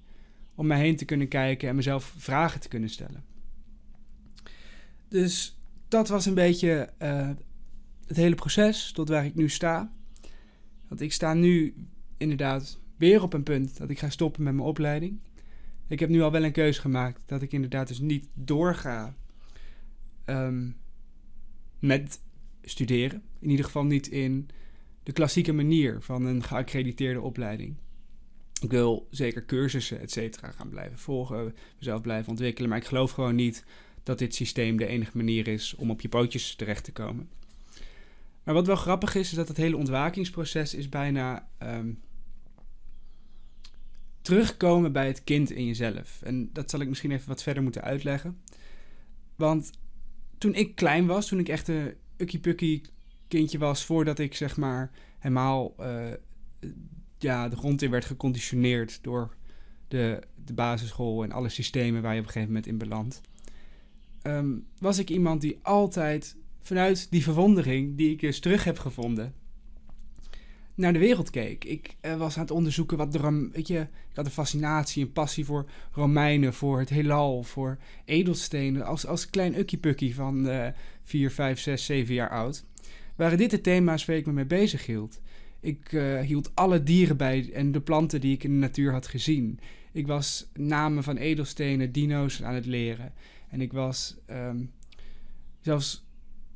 [0.55, 3.25] Om mij heen te kunnen kijken en mezelf vragen te kunnen stellen.
[5.09, 7.31] Dus dat was een beetje uh,
[8.07, 9.93] het hele proces tot waar ik nu sta.
[10.89, 11.75] Want ik sta nu
[12.17, 15.21] inderdaad weer op een punt dat ik ga stoppen met mijn opleiding.
[15.89, 19.15] Ik heb nu al wel een keuze gemaakt dat ik inderdaad dus niet doorga
[20.27, 20.77] um,
[21.79, 22.21] met
[22.63, 23.23] studeren.
[23.39, 24.49] In ieder geval niet in
[25.03, 27.77] de klassieke manier van een geaccrediteerde opleiding.
[28.61, 32.69] Ik wil zeker cursussen, et cetera, gaan blijven volgen, mezelf blijven ontwikkelen.
[32.69, 33.65] Maar ik geloof gewoon niet
[34.03, 37.29] dat dit systeem de enige manier is om op je pootjes terecht te komen.
[38.45, 42.01] Maar wat wel grappig is, is dat het hele ontwakingsproces is bijna um,
[44.29, 46.23] terugkomen bij het kind in jezelf.
[46.23, 48.41] En dat zal ik misschien even wat verder moeten uitleggen.
[49.37, 49.71] Want
[50.39, 52.83] toen ik klein was, toen ik echt een ukkie-pukkie
[53.29, 56.07] kindje was, voordat ik zeg maar helemaal uh,
[57.19, 59.35] ja, de grond in werd geconditioneerd door
[59.89, 63.21] de, de basisschool en alle systemen waar je op een gegeven moment in belandt.
[64.23, 69.35] Um, was ik iemand die altijd vanuit die verwondering die ik dus terug heb gevonden,
[70.79, 71.65] naar de wereld keek.
[71.65, 75.13] Ik uh, was aan het onderzoeken wat de weet je, ik had een fascinatie, een
[75.13, 78.85] passie voor Romeinen, voor het heelal, voor edelstenen.
[78.85, 80.67] Als, als klein ukkiepukkie van uh,
[81.03, 82.65] 4, 5, 6, 7 jaar oud.
[83.17, 85.21] Waren dit de thema's waar ik me mee bezig hield.
[85.61, 89.07] Ik uh, hield alle dieren bij en de planten die ik in de natuur had
[89.07, 89.61] gezien.
[89.93, 93.13] Ik was namen van edelstenen, dino's aan het leren.
[93.49, 94.71] En ik was um,
[95.61, 96.07] zelfs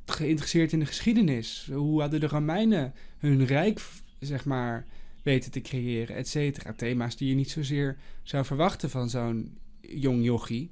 [0.07, 1.71] geïnteresseerd in de geschiedenis.
[1.73, 3.81] Hoe hadden de Romeinen hun rijk,
[4.23, 4.87] zeg maar,
[5.23, 6.73] weten te creëren, et cetera.
[6.73, 10.71] Thema's die je niet zozeer zou verwachten van zo'n jong jochie.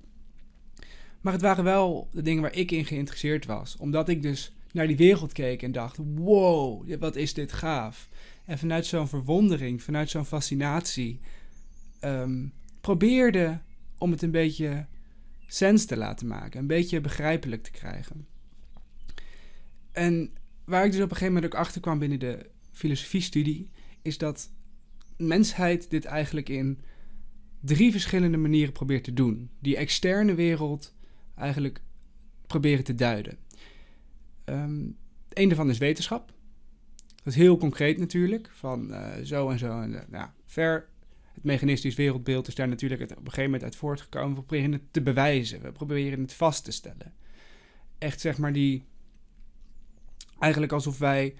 [1.21, 3.77] Maar het waren wel de dingen waar ik in geïnteresseerd was.
[3.77, 8.09] Omdat ik dus naar die wereld keek en dacht: wow, wat is dit gaaf.
[8.45, 11.21] En vanuit zo'n verwondering, vanuit zo'n fascinatie,
[12.05, 13.61] um, probeerde
[13.99, 14.87] om het een beetje
[15.47, 18.27] sens te laten maken, een beetje begrijpelijk te krijgen.
[19.93, 20.31] En
[20.65, 23.71] waar ik dus op een gegeven moment ook achter kwam binnen de filosofiestudie,
[24.03, 24.51] is dat
[25.17, 26.81] mensheid dit eigenlijk in
[27.61, 29.51] drie verschillende manieren probeert te doen.
[29.59, 30.95] Die externe wereld
[31.35, 31.83] eigenlijk
[32.47, 33.39] proberen te duiden.
[34.45, 34.97] Um,
[35.29, 36.33] een daarvan is wetenschap.
[37.17, 39.81] Dat is heel concreet natuurlijk, van uh, zo en zo.
[39.81, 40.89] En, uh, ver
[41.35, 44.37] het mechanistisch wereldbeeld is daar natuurlijk op een gegeven moment uit voortgekomen.
[44.37, 47.15] We proberen het te bewijzen, we proberen het vast te stellen.
[47.99, 48.85] Echt zeg maar die.
[50.39, 51.35] Eigenlijk alsof wij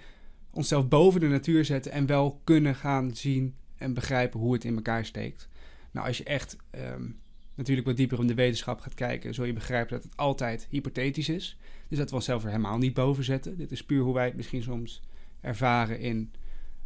[0.51, 4.75] onszelf boven de natuur zetten en wel kunnen gaan zien en begrijpen hoe het in
[4.75, 5.49] elkaar steekt.
[5.91, 7.19] Nou, als je echt um,
[7.55, 11.29] natuurlijk wat dieper in de wetenschap gaat kijken, zul je begrijpen dat het altijd hypothetisch
[11.29, 11.59] is.
[11.89, 13.57] Dus dat we onszelf er helemaal niet boven zetten.
[13.57, 15.03] Dit is puur hoe wij het misschien soms
[15.41, 16.33] ervaren in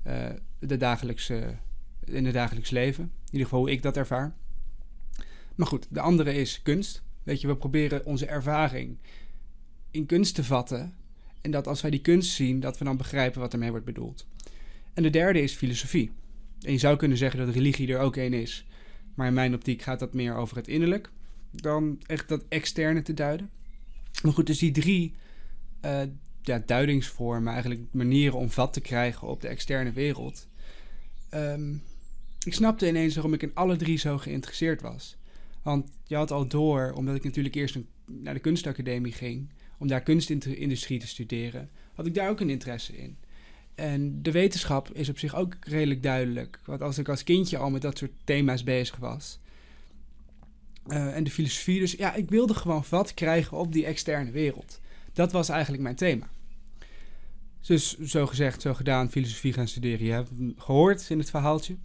[0.06, 0.26] uh,
[0.58, 1.56] de dagelijkse
[2.04, 3.04] in het dagelijks leven.
[3.04, 4.34] In ieder geval hoe ik dat ervaar.
[5.54, 7.02] Maar goed, de andere is kunst.
[7.22, 8.98] Weet je, we proberen onze ervaring
[9.90, 10.94] in kunst te vatten.
[11.44, 14.26] En dat als wij die kunst zien, dat we dan begrijpen wat ermee wordt bedoeld.
[14.94, 16.10] En de derde is filosofie.
[16.60, 18.66] En je zou kunnen zeggen dat religie er ook één is.
[19.14, 21.10] Maar in mijn optiek gaat dat meer over het innerlijk.
[21.50, 23.50] Dan echt dat externe te duiden.
[24.22, 25.14] Maar goed, dus die drie
[25.84, 26.00] uh,
[26.42, 30.48] ja, duidingsvormen, eigenlijk manieren om vat te krijgen op de externe wereld.
[31.34, 31.82] Um,
[32.44, 35.16] ik snapte ineens waarom ik in alle drie zo geïnteresseerd was.
[35.62, 39.50] Want je had al door, omdat ik natuurlijk eerst naar de kunstacademie ging,
[39.84, 43.16] om daar kunstindustrie te studeren, had ik daar ook een interesse in.
[43.74, 46.60] En de wetenschap is op zich ook redelijk duidelijk.
[46.64, 49.38] Want als ik als kindje al met dat soort thema's bezig was.
[50.86, 54.80] Uh, en de filosofie, dus ja, ik wilde gewoon wat krijgen op die externe wereld.
[55.12, 56.28] Dat was eigenlijk mijn thema.
[57.60, 60.06] Dus zo gezegd, zo gedaan, filosofie gaan studeren.
[60.06, 61.76] Je hebt gehoord in het verhaaltje.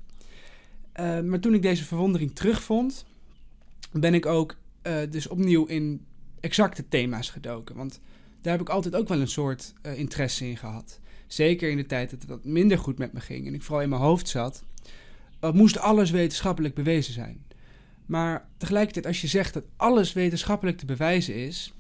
[1.00, 3.06] Uh, maar toen ik deze verwondering terugvond,
[3.92, 6.06] ben ik ook uh, dus opnieuw in
[6.40, 7.76] exacte thema's gedoken.
[7.76, 8.00] Want
[8.42, 11.00] daar heb ik altijd ook wel een soort uh, interesse in gehad.
[11.28, 13.90] Zeker in de tijd dat het minder goed met me ging en ik vooral in
[13.90, 14.64] mijn hoofd zat,
[15.54, 17.46] moest alles wetenschappelijk bewezen zijn.
[18.06, 21.74] Maar tegelijkertijd, als je zegt dat alles wetenschappelijk te bewijzen is,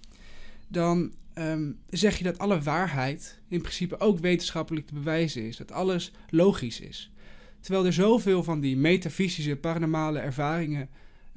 [0.67, 5.57] dan um, zeg je dat alle waarheid in principe ook wetenschappelijk te bewijzen is.
[5.57, 7.11] Dat alles logisch is.
[7.59, 10.89] Terwijl er zoveel van die metafysische, paranormale ervaringen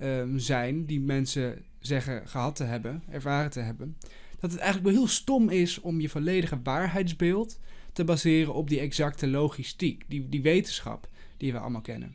[0.03, 3.97] um, zijn, die mensen zeggen gehad te hebben, ervaren te hebben,
[4.41, 7.59] dat het eigenlijk wel heel stom is om je volledige waarheidsbeeld
[7.93, 12.15] te baseren op die exacte logistiek, die, die wetenschap die we allemaal kennen.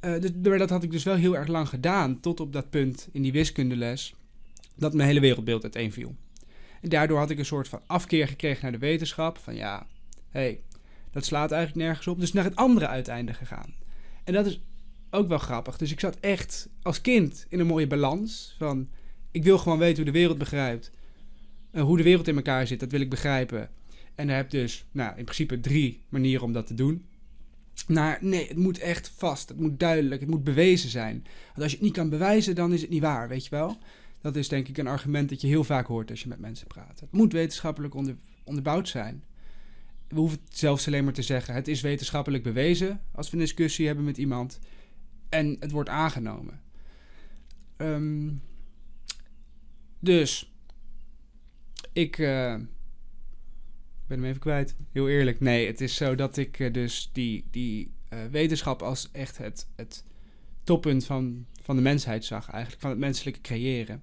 [0.00, 3.08] Uh, dus, dat had ik dus wel heel erg lang gedaan, tot op dat punt
[3.12, 4.14] in die wiskundeles,
[4.74, 6.14] dat mijn hele wereldbeeld uiteenviel.
[6.80, 9.86] En daardoor had ik een soort van afkeer gekregen naar de wetenschap, van ja,
[10.30, 10.60] hé, hey,
[11.10, 12.20] dat slaat eigenlijk nergens op.
[12.20, 13.74] Dus naar het andere uiteinde gegaan.
[14.24, 14.60] En dat is
[15.10, 15.76] ook wel grappig.
[15.76, 18.54] Dus ik zat echt als kind in een mooie balans.
[18.58, 18.88] Van
[19.30, 20.90] ik wil gewoon weten hoe de wereld begrijpt.
[21.70, 23.70] En hoe de wereld in elkaar zit, dat wil ik begrijpen.
[24.14, 27.06] En daar heb dus, nou, in principe drie manieren om dat te doen.
[27.88, 29.48] Maar nee, het moet echt vast.
[29.48, 30.20] Het moet duidelijk.
[30.20, 31.24] Het moet bewezen zijn.
[31.46, 33.78] Want als je het niet kan bewijzen, dan is het niet waar, weet je wel?
[34.20, 36.66] Dat is denk ik een argument dat je heel vaak hoort als je met mensen
[36.66, 37.00] praat.
[37.00, 39.22] Het moet wetenschappelijk onder, onderbouwd zijn
[40.08, 41.54] we hoeven het zelfs alleen maar te zeggen.
[41.54, 44.58] Het is wetenschappelijk bewezen als we een discussie hebben met iemand.
[45.28, 46.60] En het wordt aangenomen.
[47.76, 48.42] Um,
[49.98, 50.52] dus,
[51.92, 52.54] ik uh,
[54.06, 54.74] ben hem even kwijt.
[54.92, 55.40] Heel eerlijk.
[55.40, 59.66] Nee, het is zo dat ik uh, dus die, die uh, wetenschap als echt het,
[59.76, 60.04] het
[60.64, 62.50] toppunt van, van de mensheid zag.
[62.50, 64.02] Eigenlijk van het menselijke creëren.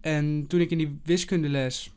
[0.00, 1.90] En toen ik in die wiskundeles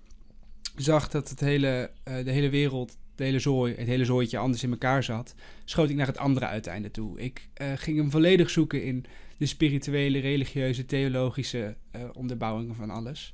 [0.75, 4.71] zag dat het hele, de hele wereld de hele zooi, het hele zooitje anders in
[4.71, 7.19] elkaar zat, schoot ik naar het andere uiteinde toe.
[7.19, 9.05] Ik uh, ging hem volledig zoeken in
[9.37, 13.33] de spirituele, religieuze, theologische uh, onderbouwingen van alles.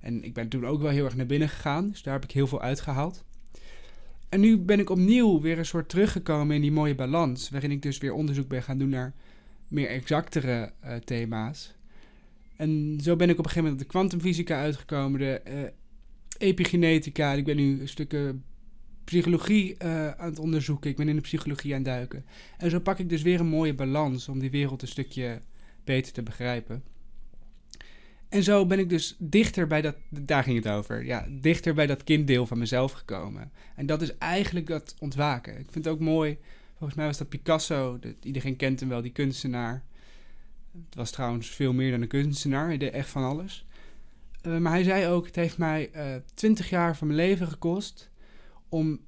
[0.00, 2.30] En ik ben toen ook wel heel erg naar binnen gegaan, dus daar heb ik
[2.30, 3.24] heel veel uitgehaald.
[4.28, 7.82] En nu ben ik opnieuw weer een soort teruggekomen in die mooie balans, waarin ik
[7.82, 9.14] dus weer onderzoek ben gaan doen naar
[9.68, 11.74] meer exactere uh, thema's.
[12.56, 15.72] En zo ben ik op een gegeven moment op de kwantumfysica uitgekomen, de
[16.38, 17.32] epigenetica.
[17.32, 18.34] Ik ben nu een stukje
[19.04, 20.90] psychologie uh, aan het onderzoeken.
[20.90, 22.24] Ik ben in de psychologie aan het duiken.
[22.58, 25.40] En zo pak ik dus weer een mooie balans om die wereld een stukje
[25.84, 26.82] beter te begrijpen.
[28.28, 31.86] En zo ben ik dus dichter bij dat, daar ging het over, ja, dichter bij
[31.86, 33.52] dat kinddeel van mezelf gekomen.
[33.76, 35.58] En dat is eigenlijk dat ontwaken.
[35.58, 36.38] Ik vind het ook mooi,
[36.76, 39.84] volgens mij was dat Picasso, iedereen kent hem wel, die kunstenaar.
[40.72, 43.66] Het was trouwens veel meer dan een kunstenaar, hij deed echt van alles.
[44.42, 48.10] Uh, maar hij zei ook, het heeft mij uh, twintig jaar van mijn leven gekost
[48.72, 49.00] om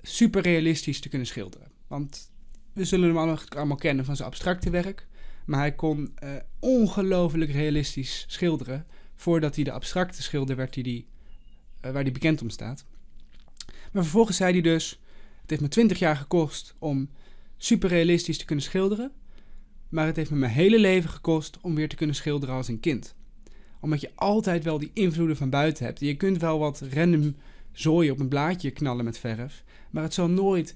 [0.00, 1.70] super realistisch te kunnen schilderen.
[1.86, 2.32] Want
[2.72, 5.06] we zullen hem allemaal, kennen van zijn abstracte werk.
[5.46, 8.86] Maar hij kon uh, ongelooflijk realistisch schilderen.
[9.14, 11.06] Voordat hij de abstracte schilder werd die die,
[11.84, 12.84] uh, waar hij bekend om staat.
[13.92, 15.00] Maar vervolgens zei hij dus:
[15.40, 17.10] Het heeft me twintig jaar gekost om
[17.56, 19.12] super realistisch te kunnen schilderen.
[19.88, 22.80] Maar het heeft me mijn hele leven gekost om weer te kunnen schilderen als een
[22.80, 23.14] kind.
[23.80, 26.00] Omdat je altijd wel die invloeden van buiten hebt.
[26.00, 27.34] Je kunt wel wat random
[27.74, 29.64] zooi op een blaadje knallen met verf.
[29.90, 30.74] Maar het zal nooit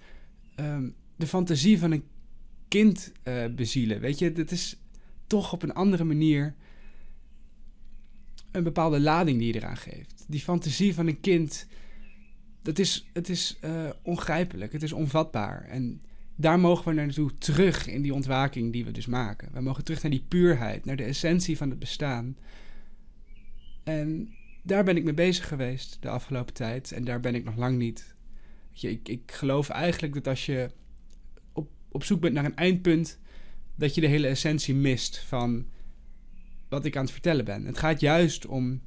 [0.61, 2.04] um, de fantasie van een
[2.68, 4.00] kind uh, bezielen.
[4.00, 4.76] Weet je, het is
[5.26, 6.54] toch op een andere manier
[8.50, 10.24] een bepaalde lading die je eraan geeft.
[10.28, 11.66] Die fantasie van een kind,
[12.62, 15.64] dat is, het is uh, ongrijpelijk, het is onvatbaar.
[15.64, 16.02] En
[16.37, 19.52] daar mogen we naartoe terug in die ontwaking die we dus maken.
[19.52, 22.37] We mogen terug naar die puurheid, naar de essentie van het bestaan.
[23.84, 24.34] En
[24.68, 26.92] daar ben ik mee bezig geweest de afgelopen tijd.
[26.92, 28.14] En daar ben ik nog lang niet.
[28.70, 30.70] Je, ik, ik geloof eigenlijk dat als je
[31.52, 33.18] op, op zoek bent naar een eindpunt,
[33.74, 35.66] dat je de hele essentie mist van
[36.68, 37.64] wat ik aan het vertellen ben.
[37.64, 38.81] Het gaat juist om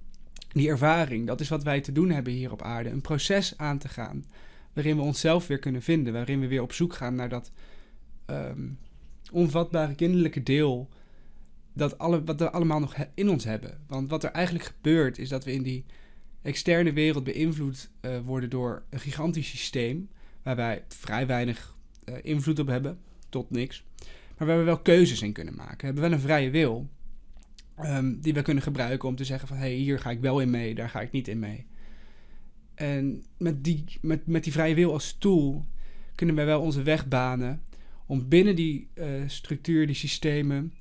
[0.52, 1.28] die ervaring.
[1.28, 2.90] Dat is wat wij te doen hebben hier op aarde.
[2.90, 4.26] Een proces aan te gaan.
[4.74, 6.14] Waarin we onszelf weer kunnen vinden.
[6.14, 7.52] Waarin we weer op zoek gaan naar dat
[8.28, 8.78] um,
[9.32, 10.90] onvatbare kinderlijke deel
[11.74, 13.80] dat alle, wat we allemaal nog in ons hebben.
[13.88, 15.86] Want wat er eigenlijk gebeurt is dat we in die
[16.42, 20.10] externe wereld beïnvloed uh, worden door een gigantisch systeem.
[20.44, 23.86] Waar wij vrij weinig uh, invloed op hebben, tot niks.
[24.38, 25.78] Maar waar we wel keuzes in kunnen maken.
[25.78, 26.90] We hebben wel een vrije wil.
[27.84, 30.40] Um, die we kunnen gebruiken om te zeggen van hé, hey, hier ga ik wel
[30.40, 31.66] in mee, daar ga ik niet in mee.
[32.76, 35.66] En met die, met, met die vrije wil als tool
[36.16, 37.62] kunnen we wel onze weg banen
[38.06, 40.74] om binnen die uh, structuur, die systemen,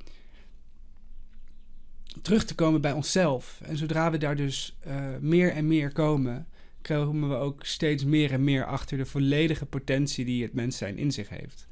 [2.22, 3.60] terug te komen bij onszelf.
[3.64, 6.46] En zodra we daar dus uh, meer en meer komen,
[6.82, 10.98] komen we ook steeds meer en meer achter de volledige potentie die het mens zijn
[10.98, 11.68] in zich heeft.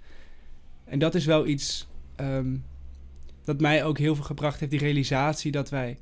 [0.85, 1.89] En dat is wel iets
[2.21, 2.65] um,
[3.45, 5.99] dat mij ook heel veel gebracht heeft, die realisatie dat wij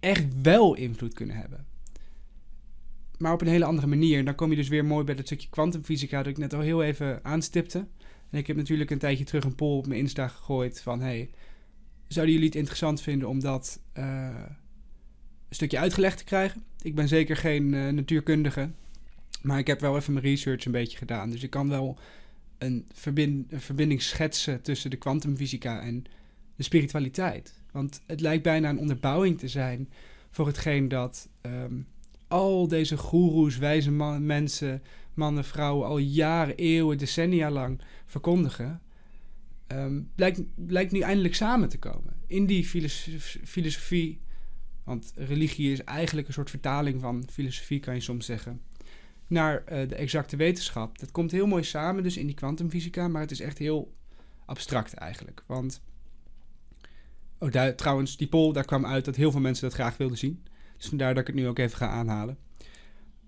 [0.00, 1.66] echt wel invloed kunnen hebben.
[3.18, 4.18] Maar op een hele andere manier.
[4.18, 6.60] En dan kom je dus weer mooi bij dat stukje kwantumfysica dat ik net al
[6.60, 7.86] heel even aanstipte.
[8.30, 11.00] En ik heb natuurlijk een tijdje terug een poll op mijn Insta gegooid van...
[11.00, 11.30] Hey,
[12.08, 14.28] zouden jullie het interessant vinden om dat uh,
[15.48, 16.62] een stukje uitgelegd te krijgen?
[16.82, 18.70] Ik ben zeker geen uh, natuurkundige,
[19.42, 21.30] maar ik heb wel even mijn research een beetje gedaan.
[21.30, 21.98] Dus ik kan wel
[22.58, 26.04] een, verbind, een verbinding schetsen tussen de kwantumfysica en
[26.56, 27.54] de spiritualiteit.
[27.72, 29.88] Want het lijkt bijna een onderbouwing te zijn
[30.30, 31.86] voor hetgeen dat um,
[32.28, 34.82] al deze goeroes, wijze man, mensen,
[35.14, 38.80] mannen, vrouwen al jaren, eeuwen, decennia lang verkondigen
[39.68, 42.14] um, blijkt, blijkt nu eindelijk samen te komen.
[42.26, 42.64] In die
[43.44, 44.20] filosofie,
[44.84, 48.60] want religie is eigenlijk een soort vertaling van filosofie, kan je soms zeggen,
[49.26, 50.98] naar uh, de exacte wetenschap.
[50.98, 53.94] Dat komt heel mooi samen dus in die kwantumfysica, maar het is echt heel
[54.44, 55.44] abstract eigenlijk.
[55.46, 55.82] Want,
[57.38, 60.18] oh, daar, trouwens, die poll, daar kwam uit dat heel veel mensen dat graag wilden
[60.18, 60.44] zien.
[60.76, 62.38] Dus vandaar dat ik het nu ook even ga aanhalen.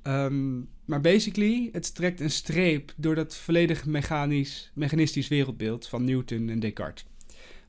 [0.02, 6.48] Um, maar basically, het trekt een streep door dat volledig mechanisch, mechanistisch wereldbeeld van Newton
[6.48, 7.06] en Descartes.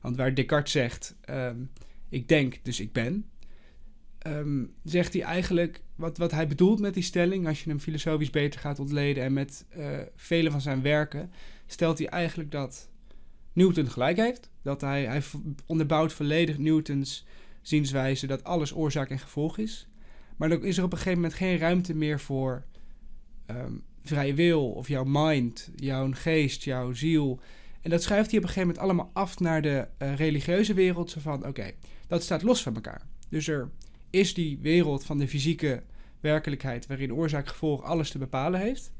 [0.00, 1.70] Want waar Descartes zegt, um,
[2.08, 3.30] ik denk, dus ik ben,
[4.26, 8.30] um, zegt hij eigenlijk wat, wat hij bedoelt met die stelling, als je hem filosofisch
[8.30, 11.30] beter gaat ontleden en met uh, vele van zijn werken,
[11.66, 12.88] stelt hij eigenlijk dat
[13.52, 14.50] Newton gelijk heeft.
[14.62, 15.22] Dat hij, hij
[15.66, 17.24] onderbouwt volledig Newtons
[17.62, 19.88] zienswijze dat alles oorzaak en gevolg is.
[20.40, 22.64] Maar dan is er op een gegeven moment geen ruimte meer voor
[23.46, 27.40] um, vrije wil of jouw mind, jouw geest, jouw ziel.
[27.80, 31.10] En dat schuift hij op een gegeven moment allemaal af naar de uh, religieuze wereld.
[31.10, 31.70] Zo van, oké,
[32.06, 33.02] dat staat los van elkaar.
[33.28, 33.70] Dus er
[34.10, 35.82] is die wereld van de fysieke
[36.20, 36.86] werkelijkheid...
[36.86, 38.92] waarin oorzaak-gevolg alles te bepalen heeft.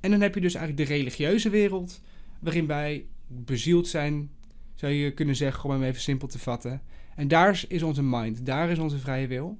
[0.00, 2.00] En dan heb je dus eigenlijk de religieuze wereld...
[2.38, 4.30] waarin wij bezield zijn,
[4.74, 5.64] zou je kunnen zeggen...
[5.64, 6.82] om hem even simpel te vatten.
[7.16, 9.58] En daar is onze mind, daar is onze vrije wil...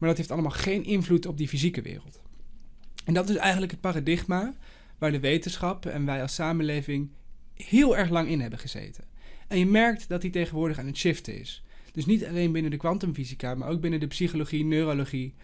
[0.00, 2.20] maar dat heeft allemaal geen invloed op die fysieke wereld.
[3.04, 4.54] En dat is eigenlijk het paradigma
[4.98, 7.10] waar de wetenschap en wij als samenleving
[7.54, 9.04] heel erg lang in hebben gezeten.
[9.48, 11.64] En je merkt dat die tegenwoordig aan het shiften is.
[11.92, 15.34] Dus niet alleen binnen de kwantumfysica, maar ook binnen de psychologie, neurologie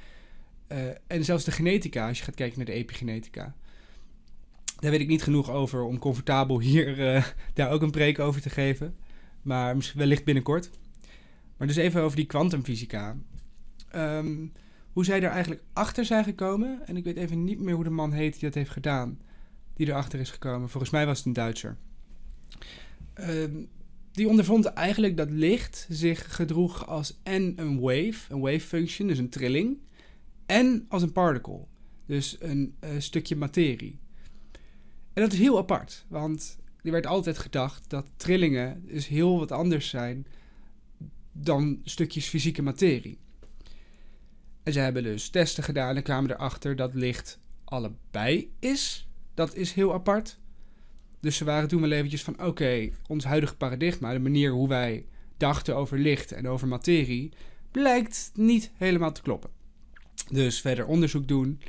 [0.68, 3.54] uh, en zelfs de genetica, als je gaat kijken naar de epigenetica.
[4.78, 8.40] Daar weet ik niet genoeg over om comfortabel hier uh, daar ook een preek over
[8.40, 8.96] te geven.
[9.42, 10.70] Maar wellicht binnenkort.
[11.56, 13.16] Maar dus even over die kwantumfysica.
[13.96, 14.52] Um,
[14.92, 16.86] hoe zij er eigenlijk achter zijn gekomen.
[16.86, 19.20] En ik weet even niet meer hoe de man heet die dat heeft gedaan.
[19.74, 20.68] Die erachter is gekomen.
[20.68, 21.76] Volgens mij was het een Duitser.
[23.14, 23.68] Um,
[24.12, 29.18] die ondervond eigenlijk dat licht zich gedroeg als en een wave, een wave function, dus
[29.18, 29.78] een trilling,
[30.46, 31.64] en als een particle,
[32.06, 33.98] dus een uh, stukje materie.
[35.12, 39.52] En dat is heel apart, want er werd altijd gedacht dat trillingen dus heel wat
[39.52, 40.26] anders zijn
[41.32, 43.18] dan stukjes fysieke materie.
[44.66, 49.08] En ze hebben dus testen gedaan en kwamen erachter dat licht allebei is.
[49.34, 50.38] Dat is heel apart.
[51.20, 55.06] Dus ze waren toen wel eventjes van, oké, ons huidige paradigma, de manier hoe wij
[55.36, 57.32] dachten over licht en over materie,
[57.70, 59.50] blijkt niet helemaal te kloppen.
[60.30, 61.60] Dus verder onderzoek doen.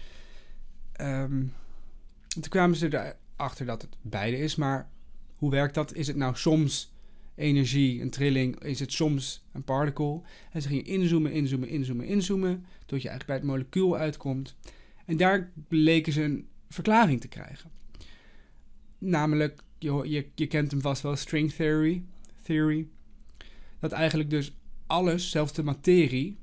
[1.02, 1.54] Um,
[2.28, 4.90] toen kwamen ze erachter dat het beide is, maar
[5.36, 5.94] hoe werkt dat?
[5.94, 6.94] Is het nou soms
[7.38, 10.22] energie, een trilling, is het soms een particle?
[10.52, 14.56] En ze gingen inzoomen, inzoomen, inzoomen, inzoomen, tot je eigenlijk bij het molecuul uitkomt.
[15.06, 17.72] En daar bleken ze een verklaring te krijgen.
[18.98, 22.04] Namelijk, je, je, je kent hem vast wel, string theory,
[22.42, 22.88] theory.
[23.80, 24.54] Dat eigenlijk dus
[24.88, 26.38] alles, zelfs de materie,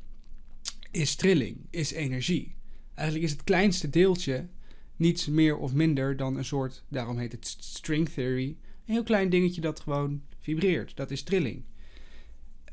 [0.91, 2.55] is trilling, is energie.
[2.95, 4.49] Eigenlijk is het kleinste deeltje
[4.97, 8.57] niets meer of minder dan een soort, daarom heet het string theory,
[8.87, 10.97] een heel klein dingetje dat gewoon vibreert.
[10.97, 11.63] Dat is trilling.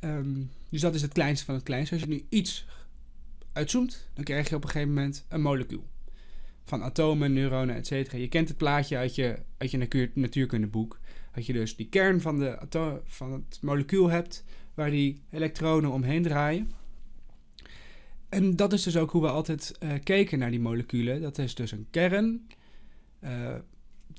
[0.04, 1.94] Um, dus dat is het kleinste van het kleinste.
[1.94, 2.66] Als je nu iets
[3.54, 5.90] uitzoomt, dan krijg je op een gegeven moment een molecuul
[6.64, 8.12] van atomen, neuronen, etc.
[8.12, 11.00] Je kent het plaatje uit je, uit je natuur, natuurkundeboek.
[11.34, 14.44] Dat je dus die kern van, de van het molecuul hebt,
[14.74, 16.72] waar die elektronen omheen draaien.
[18.30, 21.22] En dat is dus ook hoe we altijd uh, keken naar die moleculen.
[21.22, 22.48] Dat is dus een kern
[23.24, 23.56] uh,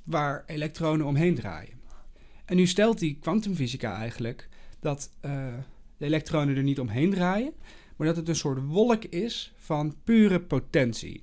[0.05, 1.81] waar elektronen omheen draaien.
[2.53, 4.49] En nu stelt die kwantumfysica eigenlijk
[4.81, 5.55] dat uh,
[5.97, 7.53] de elektronen er niet omheen draaien,
[7.97, 11.23] maar dat het een soort wolk is van pure potentie.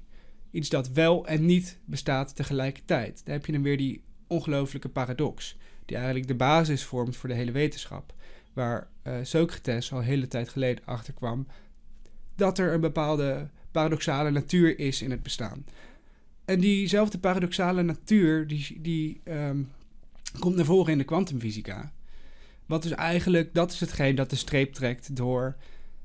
[0.51, 3.21] Iets dat wel en niet bestaat tegelijkertijd.
[3.25, 7.35] Daar heb je dan weer die ongelooflijke paradox, die eigenlijk de basis vormt voor de
[7.35, 8.13] hele wetenschap.
[8.53, 11.47] Waar uh, Socrates al hele tijd geleden achterkwam
[12.35, 15.65] dat er een bepaalde paradoxale natuur is in het bestaan.
[16.45, 19.69] En diezelfde paradoxale natuur, die, die um,
[20.39, 21.93] komt naar voren in de kwantumfysica.
[22.65, 25.55] Wat dus eigenlijk, dat is hetgeen dat de streep trekt door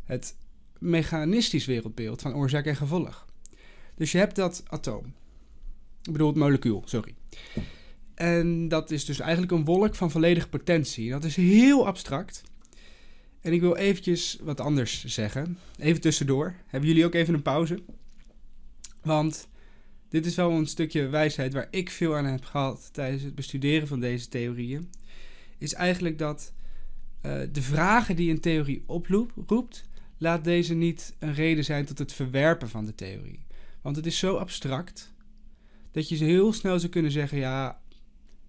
[0.05, 0.37] het
[0.79, 3.27] mechanistisch wereldbeeld van oorzaak en gevolg.
[3.95, 5.15] Dus je hebt dat atoom.
[6.03, 7.15] Ik bedoel het molecuul, sorry.
[8.15, 11.11] En dat is dus eigenlijk een wolk van volledige potentie.
[11.11, 12.43] Dat is heel abstract.
[13.41, 15.59] En ik wil eventjes wat anders zeggen.
[15.79, 16.55] Even tussendoor.
[16.67, 17.83] Hebben jullie ook even een pauze?
[19.03, 19.49] Want
[20.15, 23.89] dit is wel een stukje wijsheid waar ik veel aan heb gehad tijdens het bestuderen
[23.89, 24.91] van deze theorieën.
[25.59, 26.53] Is eigenlijk dat
[27.23, 29.89] uh, de vragen die een theorie oproept,
[30.19, 33.47] laat deze niet een reden zijn tot het verwerpen van de theorie.
[33.83, 35.15] Want het is zo abstract
[35.91, 37.81] dat je heel snel zou kunnen zeggen: ja,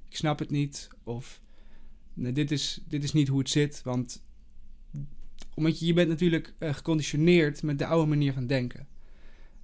[0.09, 0.87] ik snap het niet.
[1.03, 1.41] Of
[2.13, 3.81] nee, dit, is, dit is niet hoe het zit.
[3.83, 4.23] Want
[5.53, 8.87] omdat je, je bent natuurlijk uh, geconditioneerd met de oude manier van denken.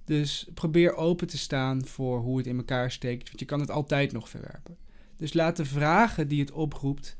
[0.04, 3.26] Dus probeer open te staan voor hoe het in elkaar steekt.
[3.26, 4.76] Want je kan het altijd nog verwerpen.
[5.16, 7.16] Dus laat de vragen die het oproept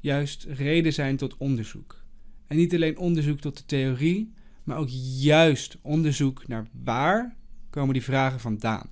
[0.00, 2.04] juist reden zijn tot onderzoek.
[2.46, 4.32] En niet alleen onderzoek tot de theorie,
[4.64, 7.36] maar ook juist onderzoek naar waar
[7.70, 8.90] komen die vragen vandaan.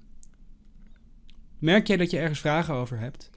[1.59, 3.30] Merk jij dat je ergens vragen over hebt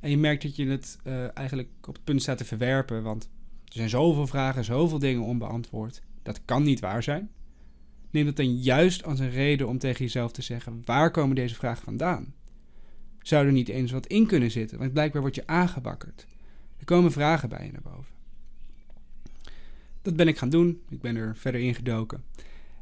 [0.00, 3.24] en je merkt dat je het uh, eigenlijk op het punt staat te verwerpen, want
[3.64, 6.02] er zijn zoveel vragen, zoveel dingen onbeantwoord.
[6.22, 7.30] Dat kan niet waar zijn.
[8.12, 11.54] Neem dat dan juist als een reden om tegen jezelf te zeggen: waar komen deze
[11.54, 12.34] vragen vandaan?
[13.22, 14.78] Zou er niet eens wat in kunnen zitten?
[14.78, 16.26] Want blijkbaar word je aangebakkerd.
[16.78, 18.12] Er komen vragen bij je naar boven.
[20.02, 20.80] Dat ben ik gaan doen.
[20.88, 22.24] Ik ben er verder ingedoken.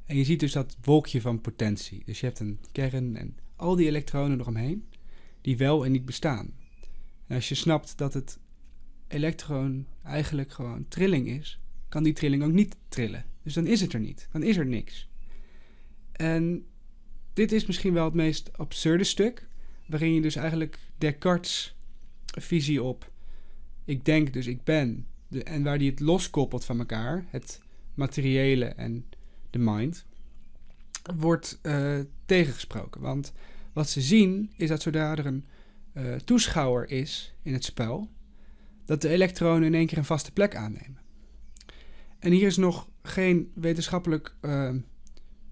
[0.06, 2.02] En je ziet dus dat wolkje van potentie.
[2.04, 4.84] Dus je hebt een kern en al die elektronen eromheen,
[5.40, 6.52] die wel en niet bestaan.
[7.26, 8.38] En als je snapt dat het
[9.08, 13.24] elektron eigenlijk gewoon trilling is, kan die trilling ook niet trillen.
[13.42, 14.28] Dus dan is het er niet.
[14.32, 15.09] Dan is er niks.
[16.20, 16.66] En
[17.32, 19.48] dit is misschien wel het meest absurde stuk,
[19.86, 21.76] waarin je dus eigenlijk Descartes'
[22.24, 23.10] visie op
[23.84, 25.06] ik denk, dus ik ben,
[25.44, 27.60] en waar die het loskoppelt van elkaar, het
[27.94, 29.04] materiële en
[29.50, 30.04] de mind,
[31.16, 33.00] wordt uh, tegengesproken.
[33.00, 33.32] Want
[33.72, 35.44] wat ze zien is dat zodra er een
[35.94, 38.10] uh, toeschouwer is in het spel,
[38.84, 40.98] dat de elektronen in één keer een vaste plek aannemen.
[42.18, 44.74] En hier is nog geen wetenschappelijk uh,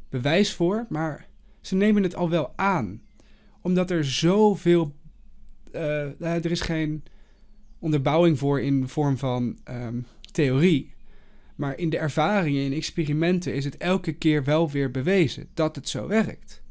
[0.08, 1.26] bewijs voor, maar
[1.60, 3.02] ze nemen het al wel aan.
[3.60, 4.94] Omdat er zoveel.
[5.74, 7.04] Uh, er is geen
[7.78, 10.92] onderbouwing voor in de vorm van um, theorie.
[11.54, 15.88] Maar in de ervaringen, in experimenten, is het elke keer wel weer bewezen dat het
[15.88, 16.62] zo werkt.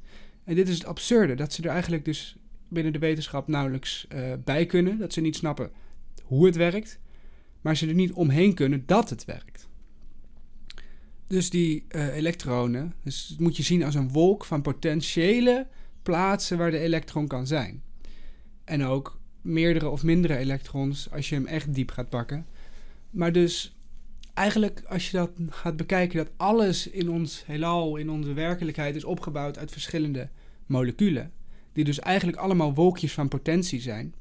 [0.44, 4.34] En dit is het absurde, dat ze er eigenlijk dus binnen de wetenschap nauwelijks uh,
[4.44, 4.98] bij kunnen.
[4.98, 5.72] Dat ze niet snappen
[6.24, 7.00] hoe het werkt,
[7.62, 9.68] maar ze er niet omheen kunnen dat het werkt.
[11.28, 15.68] Dus die uh, elektronen, dus moet je zien als een wolk van potentiële
[16.02, 17.84] plaatsen waar de elektron kan zijn.
[18.64, 22.46] En ook meerdere of mindere elektrons als je hem echt diep gaat pakken.
[23.10, 23.76] Maar dus
[24.34, 29.04] eigenlijk als je dat gaat bekijken, dat alles in ons heelal, in onze werkelijkheid is
[29.04, 30.30] opgebouwd uit verschillende
[30.66, 31.32] moleculen.
[31.74, 34.14] Die dus eigenlijk allemaal wolkjes van potentie zijn.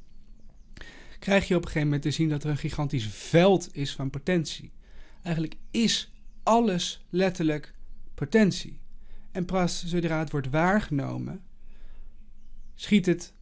[1.19, 4.11] Krijg je op een gegeven moment te zien dat er een gigantisch veld is van
[4.11, 4.73] potentie.
[5.23, 6.13] Eigenlijk is
[6.47, 7.75] alles letterlijk
[8.15, 8.81] potentie.
[9.31, 11.45] En pas zodra het wordt waargenomen,
[12.75, 13.35] schiet het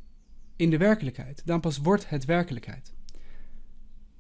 [0.57, 1.43] in de werkelijkheid.
[1.45, 2.93] Dan pas wordt het werkelijkheid.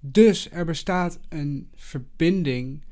[0.01, 2.85] Dus er bestaat een verbinding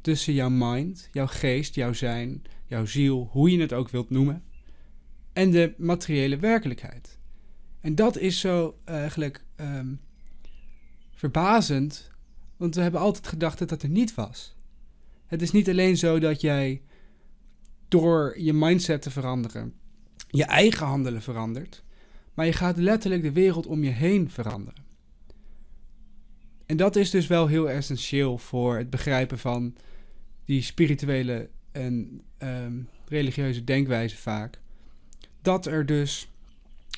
[0.00, 4.44] tussen jouw mind, jouw geest, jouw zijn, jouw ziel, hoe je het ook wilt noemen,
[5.32, 7.18] en de materiële werkelijkheid.
[7.80, 10.00] En dat is zo eigenlijk um,
[11.10, 12.10] verbazend,
[12.56, 14.57] want we hebben altijd gedacht dat dat er niet was.
[15.28, 16.82] Het is niet alleen zo dat jij
[17.88, 19.74] door je mindset te veranderen
[20.30, 21.82] je eigen handelen verandert,
[22.34, 24.86] maar je gaat letterlijk de wereld om je heen veranderen.
[26.66, 29.76] En dat is dus wel heel essentieel voor het begrijpen van
[30.44, 34.60] die spirituele en um, religieuze denkwijze vaak.
[35.42, 36.28] Dat er dus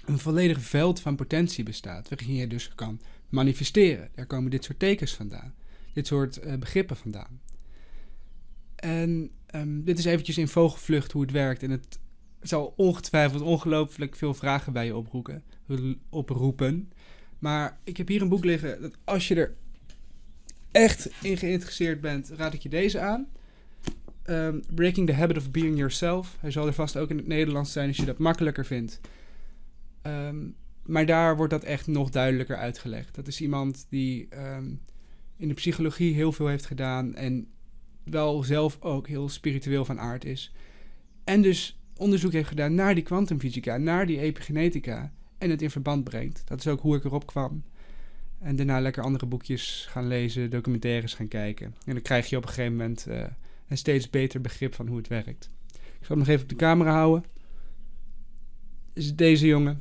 [0.04, 4.10] een volledig veld van potentie bestaat, waarin je dus kan manifesteren.
[4.14, 5.54] Daar komen dit soort tekens vandaan,
[5.92, 7.40] dit soort uh, begrippen vandaan.
[8.80, 11.62] En um, dit is eventjes in vogelvlucht hoe het werkt.
[11.62, 11.98] En het
[12.40, 15.44] zal ongetwijfeld ongelooflijk veel vragen bij je oproepen.
[16.08, 16.92] oproepen.
[17.38, 19.54] Maar ik heb hier een boek liggen dat als je er
[20.70, 23.28] echt in geïnteresseerd bent, raad ik je deze aan.
[24.26, 26.36] Um, Breaking the Habit of Being Yourself.
[26.40, 29.00] Hij zal er vast ook in het Nederlands zijn als je dat makkelijker vindt.
[30.02, 33.14] Um, maar daar wordt dat echt nog duidelijker uitgelegd.
[33.14, 34.28] Dat is iemand die
[35.36, 37.48] in de psychologie heel veel heeft gedaan en
[38.04, 40.52] wel zelf ook heel spiritueel van aard is.
[41.24, 46.04] En dus onderzoek heeft gedaan naar die kwantumfysica, naar die epigenetica en het in verband
[46.04, 46.42] brengt.
[46.44, 47.62] Dat is ook hoe ik erop kwam.
[48.38, 51.74] En daarna lekker andere boekjes gaan lezen, documentaires gaan kijken.
[51.84, 53.22] En dan krijg je op een gegeven moment uh,
[53.68, 55.50] een steeds beter begrip van hoe het werkt.
[55.72, 57.24] Ik zal hem nog even op de camera houden.
[58.92, 59.80] Is deze jongen.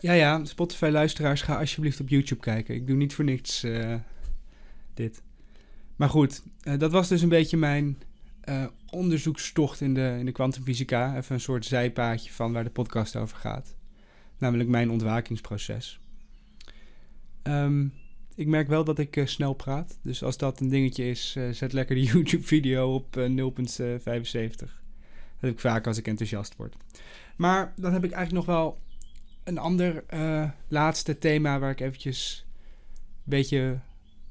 [0.00, 2.74] Ja, ja, Spotify-luisteraars, ga alsjeblieft op YouTube kijken.
[2.74, 3.94] Ik doe niet voor niks uh,
[4.94, 5.22] dit.
[5.98, 7.98] Maar goed, uh, dat was dus een beetje mijn
[8.48, 11.16] uh, onderzoekstocht in de, in de kwantumfysica.
[11.16, 13.74] Even een soort zijpaadje van waar de podcast over gaat.
[14.38, 16.00] Namelijk mijn ontwakingsproces.
[17.42, 17.92] Um,
[18.34, 19.98] ik merk wel dat ik uh, snel praat.
[20.02, 24.56] Dus als dat een dingetje is, zet lekker de YouTube-video op uh, 0.75.
[24.56, 24.70] Dat
[25.38, 26.76] heb ik vaak als ik enthousiast word.
[27.36, 28.78] Maar dan heb ik eigenlijk nog wel
[29.44, 30.04] een ander
[30.68, 32.46] laatste thema waar ik eventjes
[32.96, 33.78] een beetje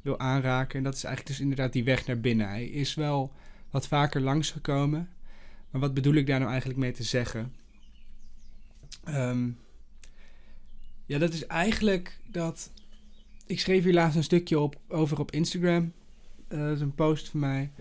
[0.07, 0.77] wil aanraken.
[0.77, 2.47] En dat is eigenlijk dus inderdaad die weg naar binnen.
[2.47, 3.33] Hij is wel
[3.69, 5.09] wat vaker langsgekomen.
[5.69, 7.53] Maar wat bedoel ik daar nou eigenlijk mee te zeggen?
[9.07, 9.57] Um,
[11.05, 12.71] ja, dat is eigenlijk dat.
[13.45, 15.93] Ik schreef hier laatst een stukje op, over op Instagram.
[16.49, 17.71] Uh, dat is een post van mij.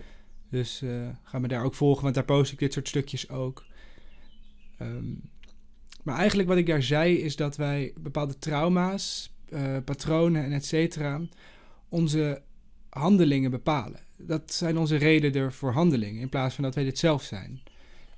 [0.49, 3.65] Dus uh, ga me daar ook volgen, want daar post ik dit soort stukjes ook.
[4.81, 5.21] Um,
[6.03, 10.65] maar eigenlijk wat ik daar zei is dat wij bepaalde trauma's, uh, patronen en et
[10.65, 11.21] cetera
[11.89, 12.41] onze
[12.89, 13.99] handelingen bepalen.
[14.17, 17.61] Dat zijn onze redenen voor handelingen, in plaats van dat wij dit zelf zijn.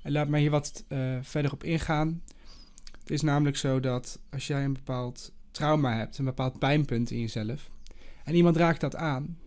[0.02, 2.22] En laat mij hier wat uh, verder op ingaan.
[3.00, 7.20] Het is namelijk zo dat als jij een bepaald trauma hebt, een bepaald pijnpunt in
[7.20, 7.70] jezelf,
[8.24, 9.38] en iemand raakt dat aan,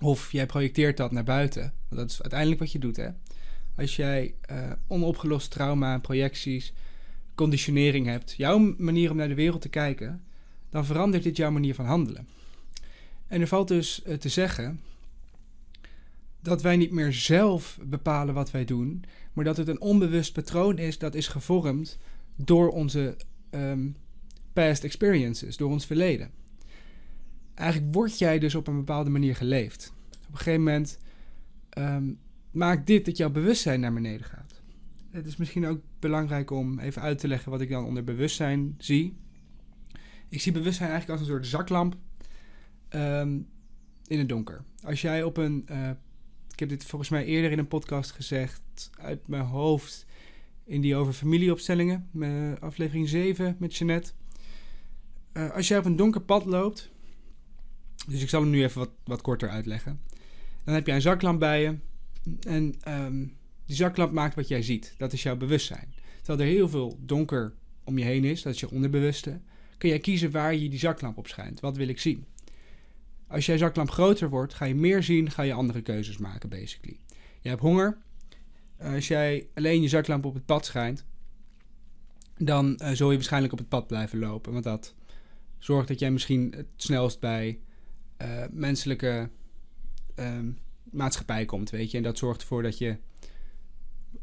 [0.00, 3.08] of jij projecteert dat naar buiten, want dat is uiteindelijk wat je doet, hè.
[3.76, 6.72] Als jij uh, onopgelost trauma, projecties,
[7.34, 10.24] conditionering hebt, jouw manier om naar de wereld te kijken,
[10.70, 12.28] dan verandert dit jouw manier van handelen.
[13.30, 14.80] En er valt dus uh, te zeggen
[16.42, 20.78] dat wij niet meer zelf bepalen wat wij doen, maar dat het een onbewust patroon
[20.78, 21.98] is dat is gevormd
[22.36, 23.16] door onze
[23.50, 23.96] um,
[24.52, 26.30] past experiences, door ons verleden.
[27.54, 29.92] Eigenlijk word jij dus op een bepaalde manier geleefd.
[30.26, 30.98] Op een gegeven moment
[31.78, 32.18] um,
[32.50, 34.62] maakt dit dat jouw bewustzijn naar beneden gaat.
[35.10, 38.74] Het is misschien ook belangrijk om even uit te leggen wat ik dan onder bewustzijn
[38.78, 39.16] zie.
[40.28, 41.96] Ik zie bewustzijn eigenlijk als een soort zaklamp
[42.90, 43.38] ehm,
[44.06, 44.64] in het donker.
[44.82, 45.66] Als jij op een.
[45.70, 45.90] Uh,
[46.52, 50.06] ik heb dit volgens mij eerder in een podcast gezegd, uit mijn hoofd,
[50.64, 52.08] in die over familieopstellingen,
[52.60, 54.12] aflevering 7 met Jeanette.
[55.32, 56.90] Uh, als jij op een donker pad loopt,
[58.08, 60.00] dus ik zal hem nu even wat, wat korter uitleggen.
[60.64, 61.76] Dan heb jij een zaklamp bij je.
[62.40, 63.36] En um,
[63.66, 64.94] die zaklamp maakt wat jij ziet.
[64.98, 65.94] Dat is jouw bewustzijn.
[66.22, 69.40] Terwijl er heel veel donker om je heen is, dat is je onderbewuste,
[69.78, 71.60] kun jij kiezen waar je die zaklamp op schijnt.
[71.60, 72.24] Wat wil ik zien?
[73.30, 76.98] Als jij zaklamp groter wordt, ga je meer zien, ga je andere keuzes maken, basically.
[77.40, 77.98] Je hebt honger.
[78.78, 81.04] Als jij alleen je zaklamp op het pad schijnt,
[82.38, 84.52] dan uh, zul je waarschijnlijk op het pad blijven lopen.
[84.52, 84.94] Want dat
[85.58, 87.58] zorgt dat jij misschien het snelst bij
[88.22, 89.30] uh, menselijke
[90.16, 90.58] um,
[90.90, 91.96] maatschappij komt, weet je.
[91.96, 92.96] En dat zorgt ervoor dat je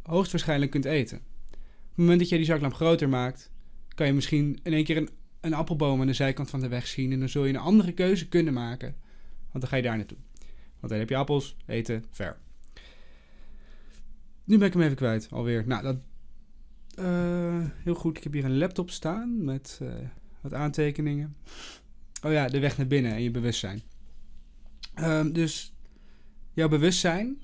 [0.02, 1.18] hoogstwaarschijnlijk kunt eten.
[1.18, 1.54] Op
[1.90, 3.52] het moment dat je die zaklamp groter maakt,
[3.96, 5.10] kan je misschien in één keer een,
[5.48, 7.12] een appelboom aan de zijkant van de weg zien.
[7.12, 8.96] En dan zul je een andere keuze kunnen maken.
[9.52, 10.18] Want dan ga je daar naartoe.
[10.80, 12.38] Want dan heb je appels, eten, ver.
[14.44, 15.68] Nu ben ik hem even kwijt, alweer.
[15.68, 15.98] Nou, dat...
[17.00, 19.90] Uh, heel goed, ik heb hier een laptop staan met uh,
[20.42, 21.36] wat aantekeningen.
[22.24, 23.82] Oh ja, de weg naar binnen en je bewustzijn.
[25.00, 25.74] Um, dus
[26.54, 27.42] jouw bewustzijn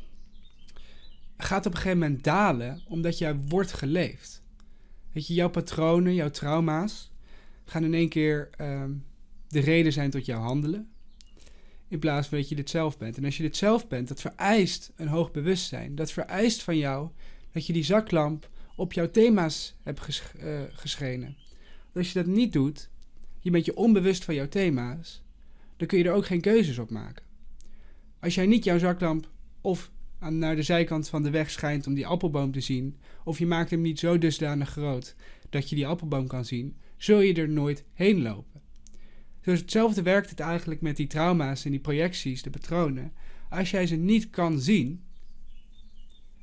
[1.38, 4.41] gaat op een gegeven moment dalen omdat jij wordt geleefd.
[5.12, 7.12] Weet je, jouw patronen, jouw trauma's
[7.74, 9.06] gaan in één keer um,
[9.48, 10.92] de reden zijn tot jouw handelen.
[11.88, 13.18] In plaats van dat je dit zelf bent.
[13.18, 15.96] En als je dit zelf bent, dat vereist een hoog bewustzijn.
[15.96, 17.10] Dat vereist van jou
[17.52, 21.36] dat je die zaklamp op jouw thema's hebt ges uh, geschenen.
[21.94, 22.90] Als je dat niet doet,
[23.40, 25.24] je bent je onbewust van jouw thema's,
[25.78, 27.26] dan kun je er ook geen keuzes op maken.
[28.20, 29.30] Als jij niet jouw zaklamp
[29.62, 33.40] of aan, naar de zijkant van de weg schijnt om die appelboom te zien, of
[33.40, 35.16] je maakt hem niet zo dusdanig groot
[35.50, 38.62] dat je die appelboom kan zien, zul je er nooit heen lopen.
[39.41, 43.14] Dus hetzelfde werkt het eigenlijk met die trauma's en die projecties, de patronen.
[43.49, 45.04] Als jij ze niet kan zien,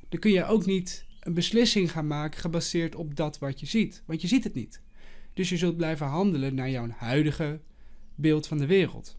[0.09, 4.03] dan kun je ook niet een beslissing gaan maken gebaseerd op dat wat je ziet.
[4.05, 4.81] Want je ziet het niet.
[5.33, 7.59] Dus je zult blijven handelen naar jouw huidige
[8.15, 9.17] beeld van de wereld.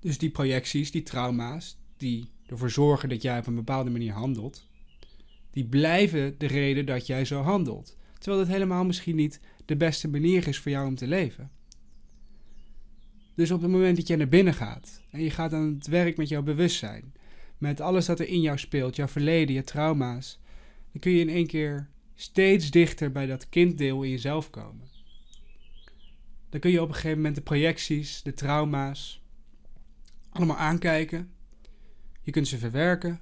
[0.00, 4.66] Dus die projecties, die trauma's, die ervoor zorgen dat jij op een bepaalde manier handelt,
[5.50, 7.98] die blijven de reden dat jij zo handelt.
[8.18, 9.40] Terwijl dat helemaal misschien niet
[9.70, 11.50] de beste manier is voor jou om te leven.
[13.34, 16.16] Dus op het moment dat je naar binnen gaat en je gaat aan het werk
[16.16, 17.14] met jouw bewustzijn,
[17.58, 20.40] met alles dat er in jou speelt, jouw verleden, je trauma's,
[20.92, 24.88] dan kun je in één keer steeds dichter bij dat kinddeel in jezelf komen.
[26.48, 29.22] Dan kun je op een gegeven moment de projecties, de trauma's,
[30.30, 31.30] allemaal aankijken.
[32.22, 33.20] Je kunt ze verwerken.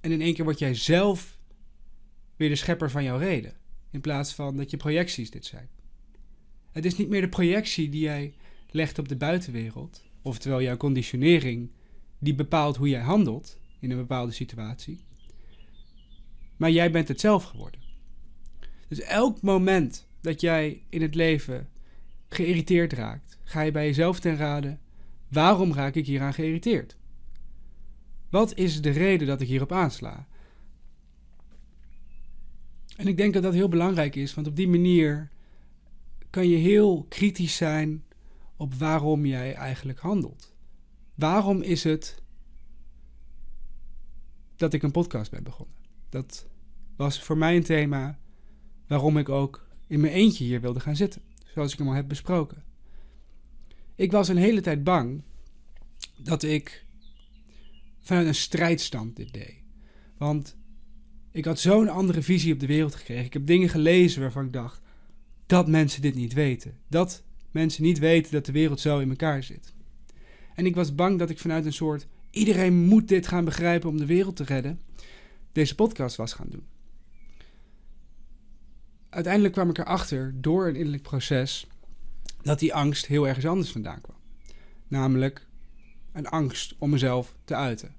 [0.00, 1.38] En in één keer word jij zelf
[2.36, 3.64] weer de schepper van jouw reden.
[3.96, 5.68] In plaats van dat je projecties dit zijn.
[6.72, 8.34] Het is niet meer de projectie die jij
[8.70, 10.04] legt op de buitenwereld.
[10.22, 11.70] Oftewel jouw conditionering
[12.18, 15.00] die bepaalt hoe jij handelt in een bepaalde situatie.
[16.56, 17.80] Maar jij bent het zelf geworden.
[18.88, 21.68] Dus elk moment dat jij in het leven
[22.28, 24.80] geïrriteerd raakt, ga je bij jezelf ten raden:
[25.28, 26.96] waarom raak ik hieraan geïrriteerd?
[28.30, 30.26] Wat is de reden dat ik hierop aansla?
[32.96, 35.28] En ik denk dat dat heel belangrijk is, want op die manier
[36.30, 38.04] kan je heel kritisch zijn
[38.56, 40.54] op waarom jij eigenlijk handelt.
[41.14, 42.22] Waarom is het
[44.56, 45.76] dat ik een podcast ben begonnen?
[46.08, 46.46] Dat
[46.96, 48.18] was voor mij een thema
[48.86, 52.08] waarom ik ook in mijn eentje hier wilde gaan zitten, zoals ik hem al heb
[52.08, 52.64] besproken.
[53.94, 55.22] Ik was een hele tijd bang
[56.16, 56.84] dat ik
[58.00, 59.62] vanuit een strijdstand dit deed.
[60.18, 60.56] Want
[61.36, 63.24] ik had zo'n andere visie op de wereld gekregen.
[63.24, 64.80] Ik heb dingen gelezen waarvan ik dacht
[65.46, 66.78] dat mensen dit niet weten.
[66.88, 69.74] Dat mensen niet weten dat de wereld zo in elkaar zit.
[70.54, 73.96] En ik was bang dat ik vanuit een soort iedereen moet dit gaan begrijpen om
[73.96, 74.80] de wereld te redden,
[75.52, 76.66] deze podcast was gaan doen.
[79.08, 81.66] Uiteindelijk kwam ik erachter door een innerlijk proces
[82.42, 84.16] dat die angst heel ergens anders vandaan kwam.
[84.88, 85.46] Namelijk
[86.12, 87.94] een angst om mezelf te uiten.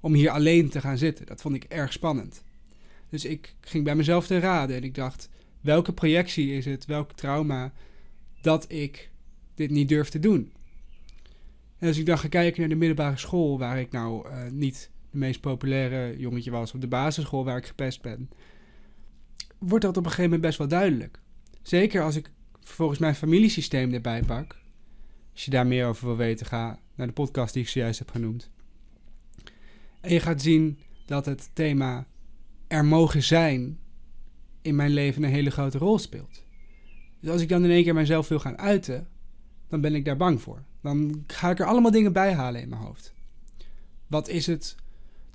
[0.00, 1.26] Om hier alleen te gaan zitten.
[1.26, 2.42] Dat vond ik erg spannend.
[3.08, 5.28] Dus ik ging bij mezelf te raden en ik dacht:
[5.60, 7.72] welke projectie is het, welk trauma
[8.40, 9.10] dat ik
[9.54, 10.52] dit niet durf te doen?
[11.78, 14.90] En als ik dan ga kijken naar de middelbare school, waar ik nou uh, niet
[15.10, 18.30] de meest populaire jongetje was, op de basisschool waar ik gepest ben,
[19.58, 21.20] wordt dat op een gegeven moment best wel duidelijk.
[21.62, 22.30] Zeker als ik
[22.62, 24.56] vervolgens mijn familiesysteem erbij pak.
[25.32, 28.10] Als je daar meer over wil weten, ga naar de podcast die ik zojuist heb
[28.10, 28.50] genoemd.
[30.00, 32.06] En je gaat zien dat het thema
[32.66, 33.78] er mogen zijn
[34.62, 36.42] in mijn leven een hele grote rol speelt.
[37.20, 39.08] Dus als ik dan in één keer mezelf wil gaan uiten,
[39.68, 40.62] dan ben ik daar bang voor.
[40.82, 43.14] Dan ga ik er allemaal dingen bij halen in mijn hoofd.
[44.06, 44.76] Wat is het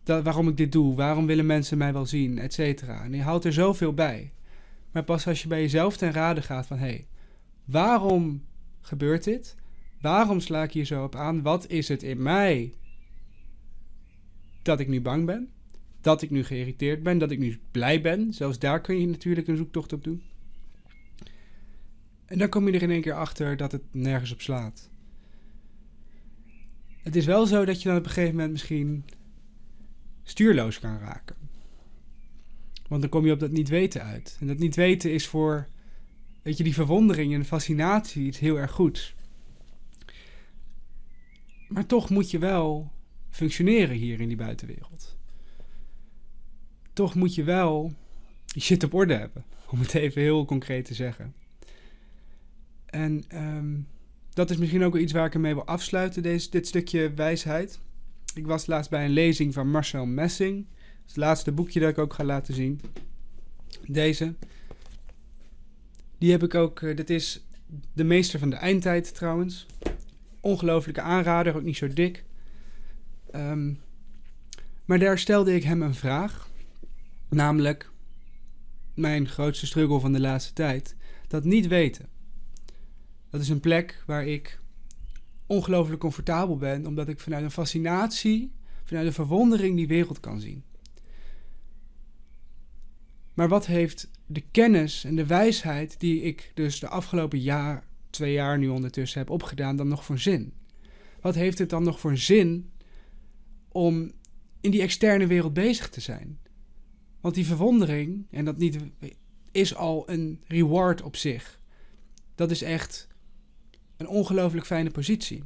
[0.05, 0.95] waarom ik dit doe?
[0.95, 2.39] Waarom willen mensen mij wel zien?
[2.39, 3.03] Etcetera.
[3.03, 4.31] En je houdt er zoveel bij.
[4.91, 6.77] Maar pas als je bij jezelf ten rade gaat van...
[6.77, 7.07] hé, hey,
[7.65, 8.43] waarom
[8.81, 9.55] gebeurt dit?
[10.01, 11.41] Waarom sla ik hier zo op aan?
[11.41, 12.73] Wat is het in mij
[14.63, 15.49] dat ik nu bang ben?
[16.01, 17.17] Dat ik nu geïrriteerd ben?
[17.17, 18.33] Dat ik nu blij ben?
[18.33, 20.23] Zelfs daar kun je natuurlijk een zoektocht op doen.
[22.25, 24.89] En dan kom je er in één keer achter dat het nergens op slaat.
[27.01, 29.05] Het is wel zo dat je dan op een gegeven moment misschien
[30.23, 31.35] stuurloos kan raken.
[32.87, 34.37] Want dan kom je op dat niet weten uit.
[34.39, 35.67] En dat niet weten is voor,
[36.41, 39.15] weet je, die verwondering en fascinatie iets heel erg goeds.
[41.67, 42.91] Maar toch moet je wel
[43.33, 45.17] functioneren hier in die buitenwereld.
[46.93, 47.93] Toch moet je wel
[48.45, 51.33] je shit op orde hebben, om het even heel concreet te zeggen.
[52.85, 53.79] En ehm,
[54.29, 57.79] dat is misschien ook iets waar ik ermee wil afsluiten, deze, dit stukje wijsheid.
[58.35, 60.65] Ik was laatst bij een lezing van Marcel Messing.
[61.05, 62.81] Het laatste boekje dat ik ook ga laten zien.
[63.87, 64.33] Deze.
[66.17, 66.81] Die heb ik ook.
[66.81, 67.45] Uh, dit is
[67.93, 69.65] de meester van de eindtijd trouwens.
[70.39, 72.23] Ongelooflijke aanrader, ook niet zo dik.
[73.35, 73.79] Um,
[74.85, 76.49] maar daar stelde ik hem een vraag.
[77.29, 77.91] Namelijk
[78.93, 80.95] mijn grootste struggle van de laatste tijd.
[81.27, 82.09] Dat niet weten.
[83.29, 84.59] Dat is een plek waar ik
[85.45, 88.51] ongelooflijk comfortabel ben, omdat ik vanuit een fascinatie,
[88.83, 90.63] vanuit een verwondering die wereld kan zien.
[93.33, 98.33] Maar wat heeft de kennis en de wijsheid die ik dus de afgelopen jaar, twee
[98.33, 100.53] jaar nu ondertussen heb opgedaan, dan nog voor zin?
[101.21, 102.71] Wat heeft het dan nog voor zin
[103.73, 104.11] om
[104.61, 106.39] in die externe wereld bezig te zijn?
[107.21, 108.77] Want die verwondering, en dat niet,
[109.51, 111.59] is al een reward op zich.
[112.35, 113.07] Dat is echt
[113.97, 115.43] een ongelooflijk fijne positie.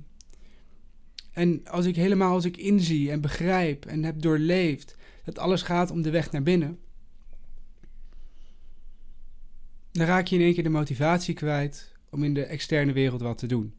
[1.31, 5.91] En als ik helemaal als ik inzie en begrijp en heb doorleefd dat alles gaat
[5.91, 6.79] om de weg naar binnen,
[9.91, 13.37] dan raak je in één keer de motivatie kwijt om in de externe wereld wat
[13.37, 13.73] te doen.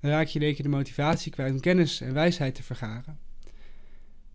[0.00, 3.18] Dan raak je in één keer de motivatie kwijt om kennis en wijsheid te vergaren.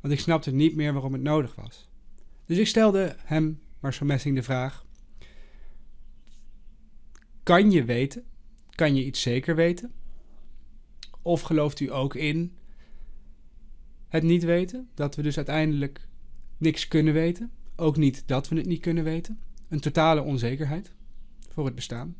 [0.03, 1.89] Want ik snapte niet meer waarom het nodig was.
[2.45, 4.85] Dus ik stelde hem, Marcel Messing, de vraag:
[7.43, 8.25] Kan je weten
[8.75, 9.91] kan je iets zeker weten?
[11.21, 12.57] Of gelooft u ook in
[14.07, 14.89] het niet weten?
[14.93, 16.07] Dat we dus uiteindelijk
[16.57, 17.51] niks kunnen weten?
[17.75, 19.39] Ook niet dat we het niet kunnen weten?
[19.67, 20.91] Een totale onzekerheid
[21.49, 22.15] voor het bestaan.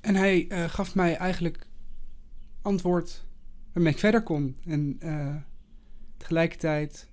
[0.00, 1.66] En hij uh, gaf mij eigenlijk
[2.62, 3.24] antwoord
[3.72, 4.56] waarmee ik verder kon.
[4.64, 5.36] En uh,
[6.20, 7.08] tegelijkertijd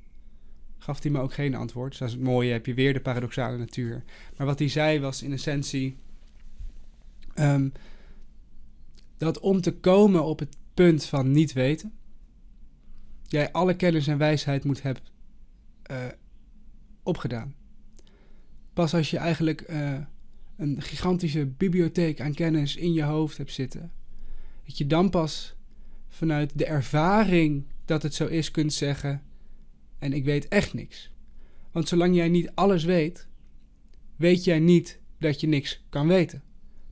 [0.77, 1.95] gaf hij me ook geen antwoord.
[1.95, 4.03] Zoals het mooie heb je weer de paradoxale natuur.
[4.37, 5.97] Maar wat hij zei was in essentie
[7.39, 7.71] Um,
[9.17, 11.93] dat om te komen op het punt van niet weten,
[13.27, 15.03] jij alle kennis en wijsheid moet hebben
[15.91, 16.05] uh,
[17.03, 17.55] opgedaan.
[18.73, 19.97] Pas als je eigenlijk uh,
[20.55, 23.91] een gigantische bibliotheek aan kennis in je hoofd hebt zitten,
[24.65, 25.55] dat je dan pas
[26.09, 29.23] vanuit de ervaring dat het zo is kunt zeggen:
[29.99, 31.11] En ik weet echt niks.
[31.71, 33.27] Want zolang jij niet alles weet,
[34.15, 36.43] weet jij niet dat je niks kan weten.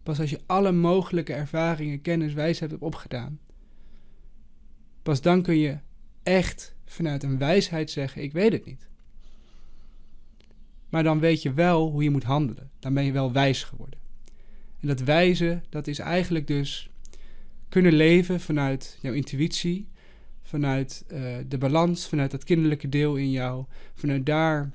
[0.04, 3.39] Pas als je alle mogelijke ervaringen, kennis, wijsheid hebt opgedaan.
[5.02, 5.78] Pas dan kun je
[6.24, 8.88] echt vanuit een wijsheid zeggen: Ik weet het niet.
[10.89, 12.72] Maar dan weet je wel hoe je moet handelen.
[12.80, 14.00] Dan ben je wel wijs geworden.
[14.80, 16.89] En dat wijzen, dat is eigenlijk dus
[17.70, 19.88] kunnen leven vanuit jouw intuïtie,
[20.46, 23.66] vanuit uh, de balans, vanuit dat kinderlijke deel in jou,
[23.96, 24.72] vanuit daar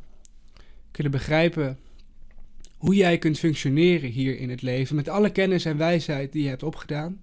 [0.90, 1.78] kunnen begrijpen
[2.76, 6.48] hoe jij kunt functioneren hier in het leven met alle kennis en wijsheid die je
[6.48, 7.20] hebt opgedaan,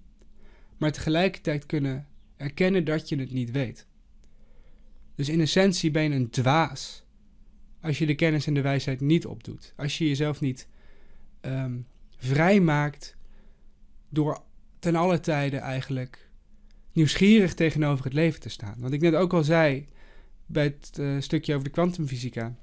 [0.76, 3.86] maar tegelijkertijd kunnen erkennen dat je het niet weet.
[5.14, 7.04] Dus in essentie ben je een dwaas
[7.80, 9.72] als je de kennis en de wijsheid niet opdoet.
[9.76, 10.68] Als je jezelf niet
[11.40, 11.86] um,
[12.16, 13.16] vrijmaakt
[14.08, 14.42] door
[14.78, 16.27] ten alle tijden eigenlijk
[16.98, 18.76] nieuwsgierig tegenover het leven te staan.
[18.78, 19.86] Want ik net ook al zei
[20.46, 22.56] bij het uh, stukje over de kwantumfysica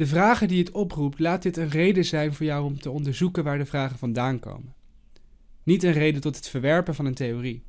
[0.00, 3.44] de vragen die het oproept, laat dit een reden zijn voor jou om te onderzoeken
[3.44, 4.74] waar de vragen vandaan komen.
[5.62, 7.62] Niet een reden tot het verwerpen van een theorie.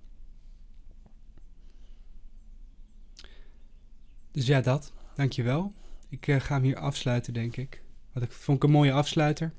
[4.32, 4.94] Dus ja, dat.
[5.16, 5.74] Dankjewel.
[6.10, 7.82] Ik uh, ga hem hier afsluiten, denk ik.
[8.14, 9.54] Wat ik vond ik een mooie afsluiter.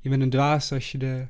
[0.00, 1.26] Je bent een dwaas als je de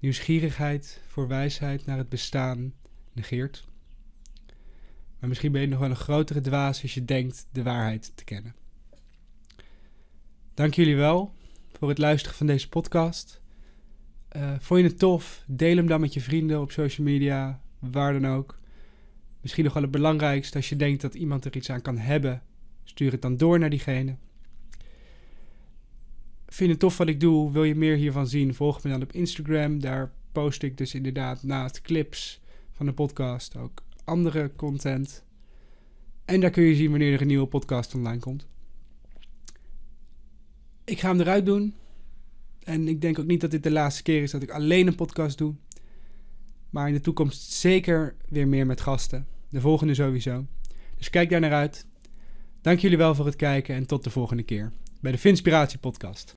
[0.00, 2.72] nieuwsgierigheid voor wijsheid naar het bestaan
[3.12, 3.68] negeert.
[5.18, 8.24] Maar misschien ben je nog wel een grotere dwaas als je denkt de waarheid te
[8.24, 8.54] kennen.
[10.54, 11.32] Dank jullie wel
[11.72, 13.40] voor het luisteren van deze podcast.
[14.36, 15.44] Uh, vond je het tof?
[15.46, 18.58] Deel hem dan met je vrienden op social media, waar dan ook.
[19.40, 22.42] Misschien nog wel het belangrijkste, als je denkt dat iemand er iets aan kan hebben,
[22.84, 24.16] stuur het dan door naar diegene.
[26.50, 27.52] Vind het tof wat ik doe?
[27.52, 28.54] Wil je meer hiervan zien?
[28.54, 29.80] Volg me dan op Instagram.
[29.80, 32.40] Daar post ik dus inderdaad naast clips
[32.72, 35.24] van de podcast ook andere content.
[36.24, 38.46] En daar kun je zien wanneer er een nieuwe podcast online komt.
[40.84, 41.74] Ik ga hem eruit doen.
[42.62, 44.94] En ik denk ook niet dat dit de laatste keer is dat ik alleen een
[44.94, 45.54] podcast doe.
[46.70, 49.26] Maar in de toekomst zeker weer meer met gasten.
[49.48, 50.46] De volgende sowieso.
[50.96, 51.86] Dus kijk daar naar uit.
[52.60, 56.34] Dank jullie wel voor het kijken en tot de volgende keer bij de Vinspiratie Podcast.